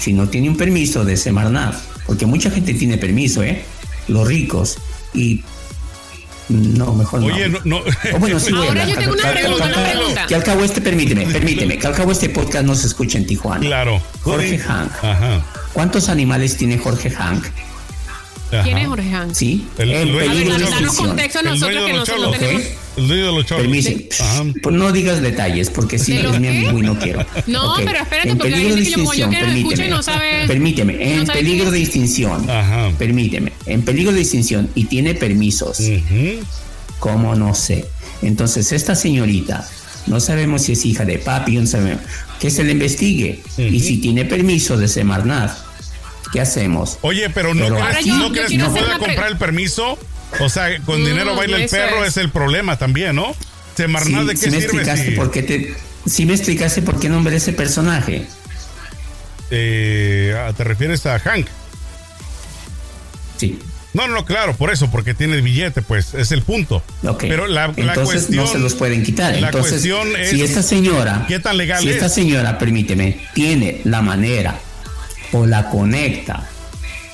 Si 0.00 0.12
no 0.12 0.28
tiene 0.28 0.48
un 0.48 0.56
permiso 0.56 1.04
de 1.04 1.16
Semarnat, 1.16 1.74
porque 2.12 2.26
mucha 2.26 2.50
gente 2.50 2.74
tiene 2.74 2.98
permiso, 2.98 3.42
¿eh? 3.42 3.62
Los 4.06 4.28
ricos 4.28 4.76
y 5.14 5.42
no, 6.50 6.92
mejor 6.94 7.20
no. 7.22 7.26
Oye, 7.34 7.48
no, 7.48 7.58
no. 7.64 7.78
O 7.78 8.18
bueno, 8.18 8.38
sí 8.38 8.52
Ahora 8.54 8.68
hablar. 8.68 8.86
yo 8.88 8.96
tengo 8.98 9.12
una 9.14 9.22
Que 9.22 9.28
al- 9.28 9.34
pregunta, 9.38 9.64
una 9.64 9.74
cabo- 9.74 9.86
pregunta. 9.92 10.26
Que 10.26 10.34
al 10.34 10.44
cabo 10.44 10.64
este, 10.64 10.80
permíteme, 10.82 11.24
permíteme, 11.24 11.78
que 11.78 11.86
al 11.86 11.94
cabo 11.94 12.12
este 12.12 12.28
podcast 12.28 12.66
no 12.66 12.74
se 12.74 12.86
escucha 12.88 13.16
en 13.16 13.26
Tijuana. 13.26 13.64
Claro. 13.64 14.02
Jorge 14.20 14.58
Hank. 14.58 14.92
Ajá. 15.02 15.42
¿Cuántos 15.72 16.10
animales 16.10 16.58
tiene 16.58 16.76
Jorge 16.76 17.08
Hank? 17.08 17.46
ajá. 18.52 18.62
¿Quién 18.62 18.76
es 18.76 18.88
Jorge 18.88 19.14
Hans? 19.14 19.38
¿Sí? 19.38 19.66
El- 19.78 19.90
el 19.90 20.08
En 20.08 20.12
dueño 20.12 20.34
de 20.58 20.64
extinción. 20.64 20.94
contexto 21.06 21.38
a 21.38 21.40
El 21.42 21.48
nosotros 21.48 21.86
que 21.86 21.92
nosotros 21.94 22.20
no 22.20 22.30
tenemos. 22.32 22.62
El 22.96 23.08
de 23.08 23.16
los. 23.22 23.46
Pues 24.62 24.74
no 24.76 24.92
digas 24.92 25.22
detalles 25.22 25.70
porque 25.70 25.98
sí, 25.98 26.12
¿De 26.12 26.28
es 26.28 26.40
mi 26.40 26.48
amigo 26.48 26.78
y 26.78 26.82
no 26.82 26.98
quiero. 26.98 27.24
No, 27.46 27.72
Ok. 27.74 27.80
pero 27.86 27.98
espérate, 28.00 28.28
En 28.30 28.38
porque 28.38 28.54
hay 28.54 28.60
peligro 28.64 28.76
de 28.76 28.84
gente 28.84 29.10
que 29.12 29.18
yo 29.18 29.30
permíteme. 29.30 29.88
no 29.88 30.02
sabe- 30.02 30.46
Permíteme, 30.46 31.12
en 31.12 31.18
no 31.20 31.26
sabe 31.26 31.38
peligro 31.38 31.70
de 31.70 31.80
extinción. 31.82 32.50
Ajá. 32.50 32.90
Permíteme, 32.98 33.52
en 33.66 33.82
peligro 33.82 34.12
de 34.12 34.20
extinción 34.20 34.68
y 34.74 34.84
tiene 34.84 35.14
permisos. 35.14 35.80
Ujú. 35.80 36.44
¿Cómo 36.98 37.34
no 37.34 37.54
sé? 37.54 37.86
Entonces, 38.20 38.72
esta 38.72 38.94
señorita, 38.94 39.68
no 40.06 40.20
sabemos 40.20 40.62
si 40.62 40.72
es 40.72 40.84
hija 40.84 41.04
de 41.04 41.18
papi, 41.18 41.56
no 41.56 41.66
sabemos. 41.66 42.02
Que 42.38 42.50
se 42.50 42.62
le 42.64 42.72
investigue. 42.72 43.40
Y 43.58 43.80
si 43.80 43.98
tiene 43.98 44.24
permiso 44.24 44.76
de 44.76 44.86
Semarnat, 44.88 45.50
¿qué 46.32 46.40
hacemos? 46.40 46.98
Oye, 47.02 47.30
pero 47.30 47.54
no 47.54 47.64
Pero 47.64 47.76
crees, 47.76 47.96
aquí- 47.96 48.10
¿no 48.10 48.28
yo- 48.28 48.32
crees 48.32 48.50
yo 48.50 48.64
que 48.74 48.80
pueda 48.80 48.98
comprar 48.98 49.28
el 49.30 49.38
permiso? 49.38 49.98
O 50.40 50.48
sea, 50.48 50.78
con 50.84 51.02
Mm, 51.02 51.06
dinero 51.06 51.36
baila 51.36 51.56
el 51.58 51.68
perro, 51.68 52.02
es. 52.04 52.10
es 52.10 52.16
el 52.18 52.30
problema 52.30 52.78
también, 52.78 53.14
¿no? 53.16 53.34
Semarnat, 53.76 54.22
Sí, 54.22 54.26
¿de 54.28 54.34
qué 54.34 54.46
me 54.50 54.52
sirve 54.60 54.64
explicaste 54.64 55.10
si, 55.10 55.10
por 55.12 55.30
qué 55.30 55.42
te... 55.42 55.74
Sí 56.06 56.26
me 56.26 56.34
explicaste 56.34 56.82
por 56.82 56.98
qué 56.98 57.08
nombré 57.08 57.36
ese 57.36 57.52
personaje. 57.52 58.26
eh, 59.50 60.34
ah, 60.36 60.52
te 60.56 60.64
refieres 60.64 61.04
a 61.06 61.18
Hank? 61.18 61.46
Sí. 63.36 63.58
No, 63.94 64.08
no, 64.08 64.24
claro, 64.24 64.54
por 64.56 64.72
eso, 64.72 64.90
porque 64.90 65.12
tiene 65.12 65.34
el 65.34 65.42
billete, 65.42 65.82
pues, 65.82 66.14
es 66.14 66.32
el 66.32 66.42
punto. 66.42 66.82
Ok. 67.06 67.24
Pero 67.28 67.46
la, 67.46 67.66
la 67.68 67.74
Entonces 67.76 68.04
cuestión... 68.04 68.44
no 68.44 68.50
se 68.50 68.58
los 68.58 68.74
pueden 68.74 69.02
quitar. 69.02 69.32
La 69.38 69.48
Entonces, 69.48 69.72
cuestión 69.72 70.16
es... 70.16 70.30
si 70.30 70.42
esta 70.42 70.62
señora, 70.62 71.26
¿Qué 71.28 71.38
tan 71.40 71.58
legal 71.58 71.82
si 71.82 71.90
es? 71.90 71.96
esta 71.96 72.08
señora, 72.08 72.58
permíteme, 72.58 73.20
tiene 73.34 73.82
la 73.84 74.00
manera 74.00 74.58
o 75.32 75.44
la 75.46 75.68
conecta 75.68 76.48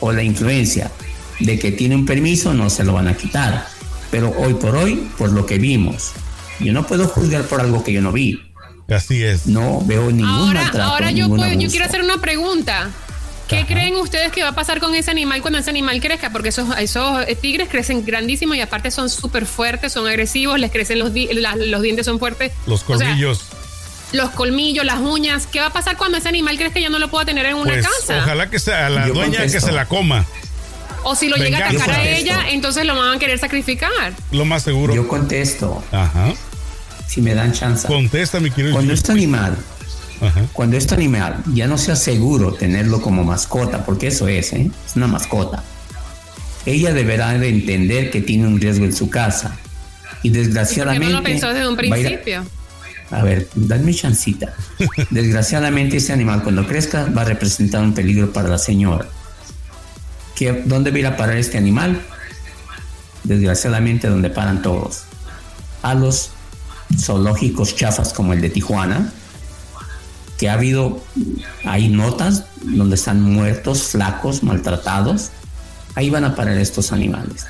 o 0.01 0.13
la 0.13 0.23
influencia 0.23 0.91
de 1.41 1.59
que 1.59 1.73
tiene 1.73 1.95
un 1.95 2.07
permiso, 2.07 2.55
no 2.55 2.71
se 2.71 2.85
lo 2.85 2.93
van 2.95 3.09
a 3.09 3.15
quitar. 3.17 3.67
Pero 4.11 4.31
hoy 4.39 4.55
por 4.55 4.75
hoy, 4.77 5.09
por 5.19 5.33
lo 5.33 5.45
que 5.47 5.59
vimos, 5.59 6.13
yo 6.61 6.73
no 6.73 6.87
puedo 6.87 7.07
juzgar 7.09 7.43
por 7.45 7.61
algo 7.61 7.85
que 7.85 7.93
yo 7.93 8.01
no 8.03 8.13
vi. 8.13 8.43
Así 8.89 9.23
es. 9.23 9.47
No 9.47 9.83
veo 9.85 10.11
ningún 10.11 10.25
Ahora, 10.29 10.63
maltrato, 10.63 10.91
ahora 10.91 11.11
yo, 11.11 11.25
ningún 11.25 11.39
puedo- 11.41 11.53
yo 11.61 11.69
quiero 11.69 11.85
hacer 11.85 12.01
una 12.03 12.19
pregunta. 12.21 12.91
¿Qué 13.47 13.59
Ajá. 13.59 13.67
creen 13.67 13.97
ustedes 13.97 14.31
que 14.33 14.43
va 14.43 14.51
a 14.51 14.55
pasar 14.55 14.79
con 14.81 14.95
ese 14.95 15.11
animal 15.11 15.41
cuando 15.41 15.59
ese 15.59 15.71
animal 15.71 16.01
crezca? 16.01 16.31
Porque 16.31 16.51
esos, 16.51 16.69
esos 16.79 17.27
eh, 17.27 17.35
tigres 17.35 17.69
crecen 17.71 18.05
grandísimos 18.05 18.57
y 18.57 18.61
aparte 18.61 18.91
son 18.91 19.09
súper 19.09 19.47
fuertes, 19.47 19.93
son 19.93 20.07
agresivos, 20.07 20.59
les 20.59 20.71
crecen 20.71 20.99
los, 20.99 21.15
di- 21.15 21.29
la- 21.33 21.57
los 21.57 21.81
dientes, 21.83 22.05
son 22.07 22.19
fuertes. 22.19 22.53
Los 22.67 22.83
O 22.83 22.97
sea, 22.99 23.07
colmillos. 23.07 23.41
los 24.13 24.31
colmillos, 24.31 24.85
las 24.85 25.01
uñas. 25.01 25.47
¿Qué 25.47 25.61
va 25.61 25.67
a 25.67 25.73
pasar 25.73 25.97
cuando 25.97 26.19
ese 26.19 26.29
animal 26.29 26.59
crezca 26.59 26.79
y 26.79 26.83
ya 26.83 26.91
no 26.91 26.99
lo 26.99 27.09
pueda 27.09 27.25
tener 27.25 27.47
en 27.47 27.55
una 27.57 27.73
pues 27.75 27.87
casa? 27.87 28.19
ojalá 28.23 28.51
que 28.51 28.59
sea 28.59 28.89
la 28.91 29.07
Yo 29.07 29.15
dueña 29.15 29.41
que 29.47 29.61
se 29.61 29.73
la 29.73 29.87
coma. 29.87 30.27
O 31.05 31.15
si 31.15 31.29
lo 31.29 31.37
llega 31.37 31.59
a 31.59 31.71
atacar 31.71 31.91
a 31.91 32.09
ella, 32.09 32.51
entonces 32.51 32.85
lo 32.85 32.97
van 32.97 33.17
a 33.17 33.19
querer 33.19 33.39
sacrificar. 33.39 34.13
Lo 34.33 34.45
más 34.45 34.63
seguro. 34.63 34.95
Yo 34.95 35.09
contesto, 35.09 35.83
Ajá. 35.93 36.33
si 37.07 37.23
me 37.23 37.35
dan 37.35 37.53
chance. 37.53 37.87
Contesta, 37.87 38.41
mi 38.41 38.51
querido. 38.51 38.75
Cuando 38.75 38.93
este 38.93 39.13
animal 39.13 39.57
Ajá. 40.21 40.47
Cuando 40.53 40.77
este 40.77 40.95
animal 40.95 41.43
ya 41.55 41.67
no 41.67 41.79
sea 41.79 41.97
seguro 41.97 42.53
tenerlo 42.53 43.01
como 43.01 43.25
mascota, 43.25 43.85
porque 43.85 44.09
eso 44.09 44.29
es, 44.29 44.53
¿eh? 44.53 44.71
es 44.87 44.97
una 44.97 45.07
mascota, 45.07 45.63
ella 46.67 46.93
deberá 46.93 47.33
de 47.39 47.49
entender 47.49 48.11
que 48.11 48.21
tiene 48.21 48.47
un 48.47 48.61
riesgo 48.61 48.85
en 48.85 48.93
su 48.93 49.09
casa. 49.11 49.57
Y 50.23 50.31
¿Por 50.31 50.39
qué 50.39 50.45
desgraciadamente... 50.45 51.07
no 51.07 51.19
lo 51.19 51.23
pensó 51.23 51.49
desde 51.49 51.69
un 51.69 51.77
principio? 51.77 52.45
a 53.11 53.23
ver, 53.23 53.49
dadme 53.55 53.95
chancita. 53.95 54.53
Desgraciadamente 55.11 55.97
ese 55.97 56.13
animal 56.13 56.43
cuando 56.43 56.67
crezca 56.67 57.07
va 57.07 57.23
a 57.23 57.25
representar 57.25 57.83
un 57.83 57.95
peligro 57.95 58.33
para 58.33 58.49
la 58.49 58.59
señora. 58.59 59.07
¿Qué, 60.39 60.63
¿Dónde 60.65 60.91
va 60.91 60.97
a 60.97 61.01
ir 61.01 61.07
a 61.07 61.17
parar 61.17 61.37
este 61.37 61.59
animal? 61.59 62.01
desgraciadamente 63.29 64.09
donde 64.09 64.31
paran 64.31 64.63
todos, 64.63 65.03
a 65.83 65.95
los 65.95 66.31
zoológicos 66.99 67.77
chafas 67.77 68.13
como 68.13 68.33
el 68.33 68.41
de 68.41 68.49
Tijuana, 68.49 69.13
que 70.39 70.49
ha 70.49 70.55
habido, 70.55 71.03
hay 71.65 71.89
notas 71.89 72.45
donde 72.63 72.95
están 72.95 73.21
muertos, 73.21 73.83
flacos, 73.83 74.43
maltratados, 74.43 75.31
ahí 75.95 76.11
van 76.11 76.25
a 76.25 76.35
parar 76.35 76.57
estos 76.57 76.93
animales. 76.93 77.47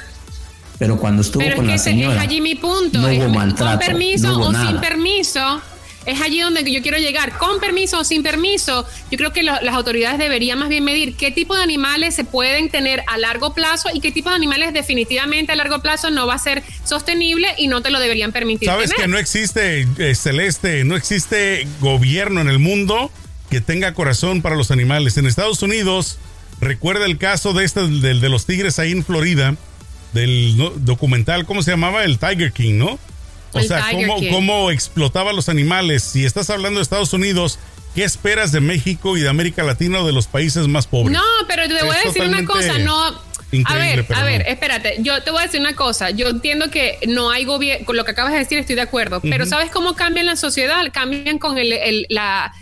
Pero 0.79 0.98
cuando 0.98 1.22
estuvo 1.22 1.42
Pero 1.42 1.57
con 1.57 1.66
es 1.66 1.72
la 1.72 1.79
señora, 1.79 2.16
es 2.16 2.22
allí 2.22 2.40
mi 2.40 2.55
punto. 2.55 2.98
no 3.01 3.09
hubo 3.09 3.29
maltrato, 3.29 3.79
con 3.79 3.87
permiso 3.87 4.29
no 4.29 4.38
hubo 4.38 4.46
o 4.46 4.53
nada. 4.53 4.68
sin 4.68 4.81
permiso. 4.81 5.61
Es 6.07 6.21
allí 6.23 6.41
donde 6.41 6.63
yo 6.73 6.81
quiero 6.81 6.97
llegar. 6.99 7.37
Con 7.39 7.61
permiso 7.61 7.99
o 8.01 8.05
sin 8.05 8.23
permiso, 8.23 8.87
yo 9.11 9.19
creo 9.19 9.33
que 9.33 9.43
lo- 9.43 9.61
las 9.61 9.75
autoridades 9.75 10.19
deberían 10.19 10.59
más 10.59 10.69
bien 10.71 10.85
medir 10.85 11.17
qué 11.17 11.31
tipo 11.31 11.55
de 11.55 11.63
animales 11.63 12.15
se 12.15 12.25
pueden 12.25 12.71
tener 12.71 13.03
a 13.07 13.19
largo 13.19 13.53
plazo 13.53 13.91
y 13.93 14.01
qué 14.01 14.11
tipo 14.11 14.31
de 14.31 14.37
animales 14.37 14.73
definitivamente 14.73 15.53
a 15.53 15.57
largo 15.57 15.81
plazo 15.83 16.11
no 16.11 16.27
va 16.27 16.35
a 16.35 16.39
ser 16.39 16.63
sostenible 16.85 17.49
y 17.59 17.69
no 17.69 17.83
te 17.83 17.91
lo 17.91 18.01
deberían 18.01 18.33
permitir. 18.33 18.69
Sabes 18.69 18.91
tener. 18.91 19.03
que 19.05 19.09
no 19.13 19.19
existe, 19.19 19.87
eh, 19.99 20.15
Celeste, 20.15 20.85
no 20.85 20.97
existe 20.97 21.67
gobierno 21.81 22.41
en 22.41 22.49
el 22.49 22.59
mundo 22.59 23.11
que 23.51 23.61
tenga 23.61 23.93
corazón 23.95 24.41
para 24.41 24.57
los 24.57 24.71
animales. 24.71 25.17
En 25.19 25.27
Estados 25.27 25.63
Unidos, 25.63 26.19
recuerda 26.61 27.05
el 27.07 27.19
caso 27.19 27.53
de 27.53 27.65
este, 27.65 27.81
del 27.87 28.21
de 28.21 28.29
los 28.29 28.47
tigres 28.47 28.79
ahí 28.79 28.93
en 28.93 29.05
Florida, 29.05 29.57
del 30.15 30.55
documental, 30.85 31.45
¿cómo 31.45 31.63
se 31.63 31.71
llamaba? 31.73 32.05
El 32.05 32.19
Tiger 32.19 32.53
King, 32.53 32.75
¿no? 32.79 32.99
O 33.53 33.59
El 33.59 33.67
sea, 33.69 33.87
cómo, 33.91 34.17
cómo 34.31 34.71
explotaba 34.71 35.33
los 35.33 35.49
animales. 35.49 36.03
Si 36.03 36.25
estás 36.25 36.51
hablando 36.51 36.79
de 36.79 36.83
Estados 36.83 37.13
Unidos, 37.13 37.59
¿qué 37.95 38.05
esperas 38.05 38.53
de 38.53 38.61
México 38.61 39.17
y 39.17 39.21
de 39.21 39.29
América 39.29 39.63
Latina 39.63 40.01
o 40.01 40.07
de 40.07 40.13
los 40.13 40.27
países 40.27 40.69
más 40.69 40.87
pobres? 40.87 41.17
No, 41.17 41.25
pero 41.47 41.67
te 41.67 41.83
voy 41.83 41.97
Es 41.97 42.05
a 42.05 42.09
decir 42.09 42.23
una 42.25 42.45
cosa, 42.45 42.79
no. 42.79 43.29
A 43.65 43.75
ver, 43.77 44.05
a 44.15 44.25
ver, 44.25 44.43
no. 44.45 44.47
espérate, 44.51 44.97
yo 45.01 45.23
te 45.23 45.31
voy 45.31 45.41
a 45.41 45.47
decir 45.47 45.59
una 45.61 45.75
cosa. 45.75 46.11
Yo 46.11 46.29
entiendo 46.29 46.71
que 46.71 46.99
no 47.07 47.31
hay 47.31 47.45
gobierno, 47.47 47.87
con 47.87 47.97
lo 47.97 48.05
que 48.05 48.11
acabas 48.11 48.33
de 48.33 48.39
decir 48.41 48.59
estoy 48.59 48.75
de 48.77 48.83
acuerdo, 48.83 49.23
pero 49.23 49.47
¿sabes 49.47 49.71
cómo 49.71 49.95
cambian 49.95 50.27
la 50.27 50.37
sociedad? 50.37 50.83
Cambian 50.93 51.39
con 51.39 51.57
el, 51.57 51.73
el- 51.73 52.07
la, 52.11 52.53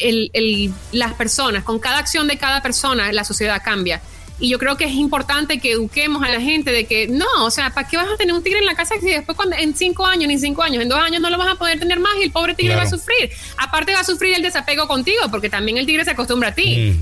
el- 0.00 0.30
el- 0.32 0.72
las 0.92 1.14
personas, 1.14 1.64
con 1.64 1.80
cada 1.80 1.98
acción 1.98 2.28
de 2.28 2.36
cada 2.38 2.62
persona 2.62 3.10
la 3.12 3.24
sociedad 3.24 3.60
cambia. 3.64 4.00
Y 4.40 4.48
yo 4.48 4.58
creo 4.58 4.76
que 4.78 4.84
es 4.86 4.92
importante 4.94 5.58
que 5.60 5.72
eduquemos 5.72 6.22
a 6.22 6.28
la 6.30 6.40
gente 6.40 6.72
de 6.72 6.86
que 6.86 7.06
no, 7.08 7.26
o 7.44 7.50
sea, 7.50 7.70
¿para 7.74 7.86
qué 7.86 7.96
vas 7.98 8.08
a 8.08 8.16
tener 8.16 8.34
un 8.34 8.42
tigre 8.42 8.58
en 8.58 8.64
la 8.66 8.74
casa 8.74 8.94
si 9.00 9.10
después 9.10 9.36
cuando, 9.36 9.54
en 9.56 9.74
cinco 9.76 10.06
años, 10.06 10.28
ni 10.28 10.38
cinco 10.38 10.62
años, 10.62 10.82
en 10.82 10.88
dos 10.88 10.98
años 10.98 11.20
no 11.20 11.28
lo 11.28 11.36
vas 11.36 11.48
a 11.48 11.54
poder 11.56 11.78
tener 11.78 12.00
más 12.00 12.12
y 12.18 12.22
el 12.22 12.30
pobre 12.32 12.54
tigre 12.54 12.72
Claro. 12.74 12.88
va 12.90 12.96
a 12.96 12.98
sufrir? 12.98 13.30
Aparte 13.58 13.92
va 13.92 14.00
a 14.00 14.04
sufrir 14.04 14.34
el 14.34 14.42
desapego 14.42 14.88
contigo, 14.88 15.20
porque 15.30 15.50
también 15.50 15.76
el 15.76 15.84
tigre 15.86 16.04
se 16.04 16.12
acostumbra 16.12 16.48
a 16.48 16.54
ti. 16.54 16.94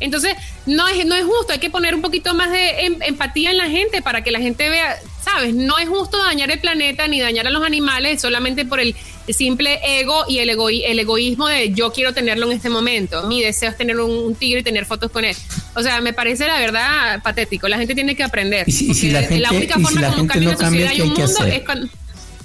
Entonces, 0.00 0.34
no 0.66 0.88
es, 0.88 1.06
no 1.06 1.14
es 1.14 1.24
justo, 1.24 1.52
hay 1.52 1.58
que 1.60 1.70
poner 1.70 1.94
un 1.94 2.02
poquito 2.02 2.34
más 2.34 2.50
de 2.50 2.86
em- 2.86 3.02
empatía 3.02 3.50
en 3.52 3.58
la 3.58 3.68
gente 3.70 4.02
para 4.02 4.24
que 4.24 4.30
la 4.32 4.40
gente 4.40 4.68
vea, 4.68 4.96
¿sabes? 5.24 5.54
No 5.54 5.78
es 5.78 5.88
justo 5.88 6.18
dañar 6.22 6.50
el 6.50 6.58
planeta 6.58 7.06
ni 7.06 7.20
dañar 7.20 7.46
a 7.46 7.50
los 7.50 7.64
animales 7.64 8.20
solamente 8.20 8.64
por 8.64 8.80
el 8.80 8.96
simple 9.34 9.80
ego 10.00 10.24
y 10.28 10.38
el, 10.38 10.50
egoí- 10.50 10.82
el 10.84 10.98
egoísmo 10.98 11.48
de 11.48 11.72
yo 11.72 11.92
quiero 11.92 12.12
tenerlo 12.14 12.46
en 12.46 12.52
este 12.52 12.68
momento. 12.70 13.26
Mi 13.26 13.42
deseo 13.42 13.70
es 13.70 13.76
tener 13.76 13.98
un, 14.00 14.10
un 14.10 14.34
tigre 14.34 14.60
y 14.60 14.62
tener 14.62 14.86
fotos 14.86 15.10
con 15.10 15.24
él. 15.24 15.36
O 15.74 15.82
sea, 15.82 16.00
me 16.00 16.12
parece 16.12 16.46
la 16.46 16.58
verdad 16.58 17.22
patético. 17.22 17.68
La 17.68 17.78
gente 17.78 17.94
tiene 17.94 18.14
que 18.16 18.22
aprender. 18.22 18.68
Y 18.68 18.72
si- 18.72 18.90
y 18.90 18.94
si 18.94 19.10
porque 19.10 19.38
la 19.38 19.48
gente- 19.48 19.56
única 19.56 19.74
y 19.74 19.78
si 19.78 19.84
forma 19.84 20.00
la 20.00 20.10
como 20.14 20.26
cambia 20.26 20.50
no 20.52 20.58
cambia, 20.58 20.88
sociedad 20.88 20.92
y 20.92 20.96
¿qué 20.96 21.02
hay 21.02 21.08
un 21.08 21.14
mundo 21.14 21.24
hacer? 21.40 21.54
es 21.54 21.62
cuando 21.64 21.88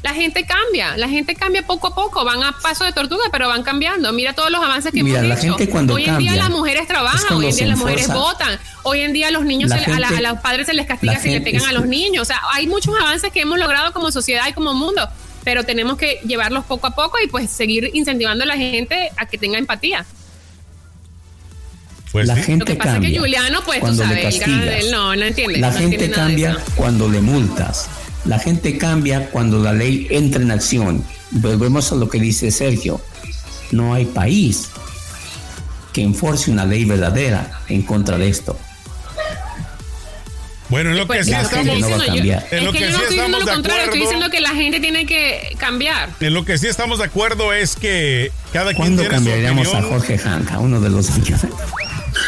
la 0.03 0.13
gente 0.13 0.45
cambia, 0.45 0.97
la 0.97 1.09
gente 1.09 1.33
cambia 1.33 1.65
poco 1.65 1.87
a 1.87 1.95
poco, 1.95 2.23
van 2.23 2.43
a 2.43 2.55
paso 2.61 2.83
de 2.83 2.91
tortuga, 2.93 3.23
pero 3.31 3.47
van 3.47 3.63
cambiando. 3.63 4.13
Mira 4.13 4.33
todos 4.33 4.51
los 4.51 4.63
avances 4.63 4.91
que 4.91 5.01
Mira, 5.03 5.17
hemos 5.17 5.29
la 5.29 5.33
hecho. 5.35 5.57
gente 5.57 5.67
cuando 5.71 5.95
hoy 5.95 6.05
en 6.05 6.19
día 6.19 6.35
las 6.35 6.51
mujeres 6.51 6.83
es 6.83 6.87
trabajan, 6.87 7.33
hoy 7.35 7.47
en 7.47 7.55
día 7.55 7.65
las 7.65 7.77
mujeres 7.79 8.07
votan, 8.09 8.59
hoy 8.83 8.99
en 9.01 9.13
día 9.13 9.31
los 9.31 9.45
niños, 9.45 9.71
La 9.71 9.83
se- 9.83 9.91
a, 9.91 9.99
la- 9.99 10.09
a 10.09 10.21
los 10.21 10.39
padres 10.41 10.67
se 10.67 10.75
les 10.75 10.85
castiga 10.85 11.13
la 11.13 11.19
si 11.19 11.29
le 11.31 11.41
pegan 11.41 11.65
a 11.65 11.71
los 11.71 11.87
niños. 11.87 12.21
O 12.21 12.25
sea, 12.25 12.39
hay 12.53 12.67
muchos 12.67 12.93
avances 13.01 13.31
que 13.31 13.41
hemos 13.41 13.57
logrado 13.57 13.93
como 13.93 14.11
sociedad 14.11 14.47
y 14.47 14.53
como 14.53 14.75
mundo, 14.75 15.09
pero 15.45 15.63
tenemos 15.63 15.95
que 15.97 16.19
llevarlos 16.25 16.65
poco 16.65 16.87
a 16.87 16.95
poco 16.95 17.17
y 17.23 17.27
pues 17.27 17.49
seguir 17.49 17.91
incentivando 17.93 18.43
a 18.43 18.47
la 18.47 18.57
gente 18.57 19.11
a 19.15 19.27
que 19.27 19.37
tenga 19.37 19.57
empatía. 19.57 20.05
Pues 22.11 22.27
la 22.27 22.35
sí. 22.35 22.43
gente 22.43 22.59
Lo 22.59 22.65
que 22.65 22.75
pasa 22.75 22.93
cambia 22.93 23.09
es 23.09 23.13
que 23.13 23.19
Juliano, 23.19 23.61
pues 23.63 23.79
tú 23.79 23.85
cuando 23.85 24.05
le 24.05 24.31
sabes, 24.31 24.85
él 24.85 24.91
no, 24.91 25.15
no 25.15 25.23
entiende. 25.23 25.59
La 25.59 25.69
no 25.69 25.77
gente 25.77 26.09
cambia 26.09 26.57
cuando 26.75 27.07
le 27.07 27.21
multas. 27.21 27.87
La 28.25 28.39
gente 28.39 28.77
cambia 28.77 29.29
cuando 29.29 29.59
la 29.59 29.71
ley 29.71 30.07
entra 30.09 30.41
en 30.41 30.49
acción. 30.49 31.05
Volvemos 31.29 31.91
a 31.91 31.95
lo 31.95 32.09
que 32.09 32.19
dice 32.19 32.49
Sergio. 32.49 32.99
No 33.71 33.93
hay 33.93 34.05
país 34.05 34.69
que 35.93 36.01
enforce 36.01 36.49
una 36.49 36.65
ley 36.65 36.85
verdadera 36.85 37.61
en 37.69 37.83
contra 37.83 38.17
de 38.17 38.29
esto. 38.29 38.57
Bueno, 40.75 40.89
en 40.91 40.97
lo 40.97 41.03
que 41.03 41.07
Pues, 41.07 41.25
sí 41.25 41.31
que 41.31 41.37
gente 41.37 41.55
estamos... 41.57 41.65
no 41.67 41.71
a 41.71 41.75
diciendo 41.89 42.05
cambiar. 42.05 42.49
yo- 42.51 42.57
En 42.57 42.63
lo 42.65 42.71
es 42.71 42.73
que 42.73 42.79
que 42.79 42.85
yo 42.85 42.91
sí 42.91 42.97
no 42.97 43.01
estoy 43.03 43.15
diciendo 43.15 43.39
lo 43.39 43.45
de 43.45 43.51
contrario, 43.53 43.83
estoy 43.83 43.99
acuerdo. 44.01 44.11
diciendo 44.19 44.29
que 44.29 44.39
la 44.41 44.49
gente 44.61 44.79
tiene 44.81 45.05
que 45.05 45.55
cambiar. 45.57 46.09
En 46.19 46.33
lo 46.33 46.43
que 46.45 46.57
sí 46.57 46.67
estamos 46.67 46.99
de 46.99 47.05
acuerdo 47.05 47.53
es 47.53 47.75
que 47.77 48.31
cada 48.51 48.65
quien 48.73 48.77
¿Cuándo 48.77 49.01
tiene 49.03 49.17
su 49.17 49.23
cambiaríamos 49.23 49.67
a 49.67 49.71
opinión. 49.71 49.89
Jorge 49.89 50.19
Hanca, 50.27 50.59
uno 50.59 50.81
de 50.81 50.89
los? 50.89 51.09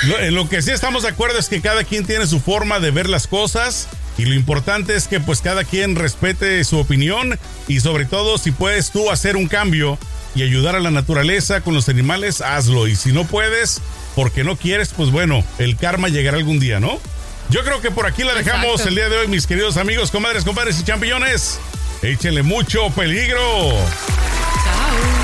Lo- 0.04 0.20
en 0.20 0.34
lo 0.36 0.48
que 0.48 0.62
sí 0.62 0.72
estamos 0.72 1.04
de 1.04 1.10
acuerdo 1.10 1.38
es 1.40 1.50
que 1.50 1.62
cada 1.62 1.84
quien 1.84 2.06
tiene 2.06 2.26
su 2.28 2.40
forma 2.40 2.80
de 2.80 2.92
ver 2.92 3.10
las 3.10 3.28
cosas 3.28 3.88
y 4.18 4.26
lo 4.26 4.34
importante 4.34 4.96
es 4.96 5.08
que 5.08 5.20
pues 5.20 5.42
cada 5.42 5.64
quien 5.64 5.96
respete 5.96 6.64
su 6.64 6.78
opinión 6.78 7.38
y 7.68 7.80
sobre 7.82 8.06
todo 8.06 8.38
si 8.38 8.52
puedes 8.52 8.92
tú 8.92 9.12
hacer 9.12 9.36
un 9.36 9.48
cambio 9.48 9.98
y 10.36 10.44
ayudar 10.44 10.76
a 10.76 10.80
la 10.80 10.92
naturaleza 10.92 11.62
con 11.62 11.74
los 11.74 11.90
animales, 11.90 12.42
hazlo 12.42 12.88
y 12.88 12.96
si 12.96 13.12
no 13.12 13.26
puedes 13.26 13.82
porque 14.16 14.44
no 14.44 14.56
quieres, 14.56 14.90
pues 14.96 15.10
bueno, 15.12 15.44
el 15.60 15.78
karma 15.78 16.10
llegará 16.10 16.38
algún 16.38 16.60
día, 16.60 16.80
¿no? 16.80 17.00
Yo 17.50 17.64
creo 17.64 17.82
que 17.82 17.92
por 17.92 18.06
aquí 18.06 18.24
la 18.24 18.34
dejamos 18.34 18.86
el 18.86 18.96
día 18.96 19.08
de 19.08 19.18
hoy, 19.18 19.28
mis 19.28 19.48
queridos 19.48 19.78
amigos, 19.78 20.12
comadres, 20.12 20.44
compadres 20.44 20.80
y 20.80 20.84
champiñones. 20.84 21.60
Échenle 22.02 22.44
mucho 22.44 22.90
peligro. 22.92 23.40
Chao. 24.64 25.17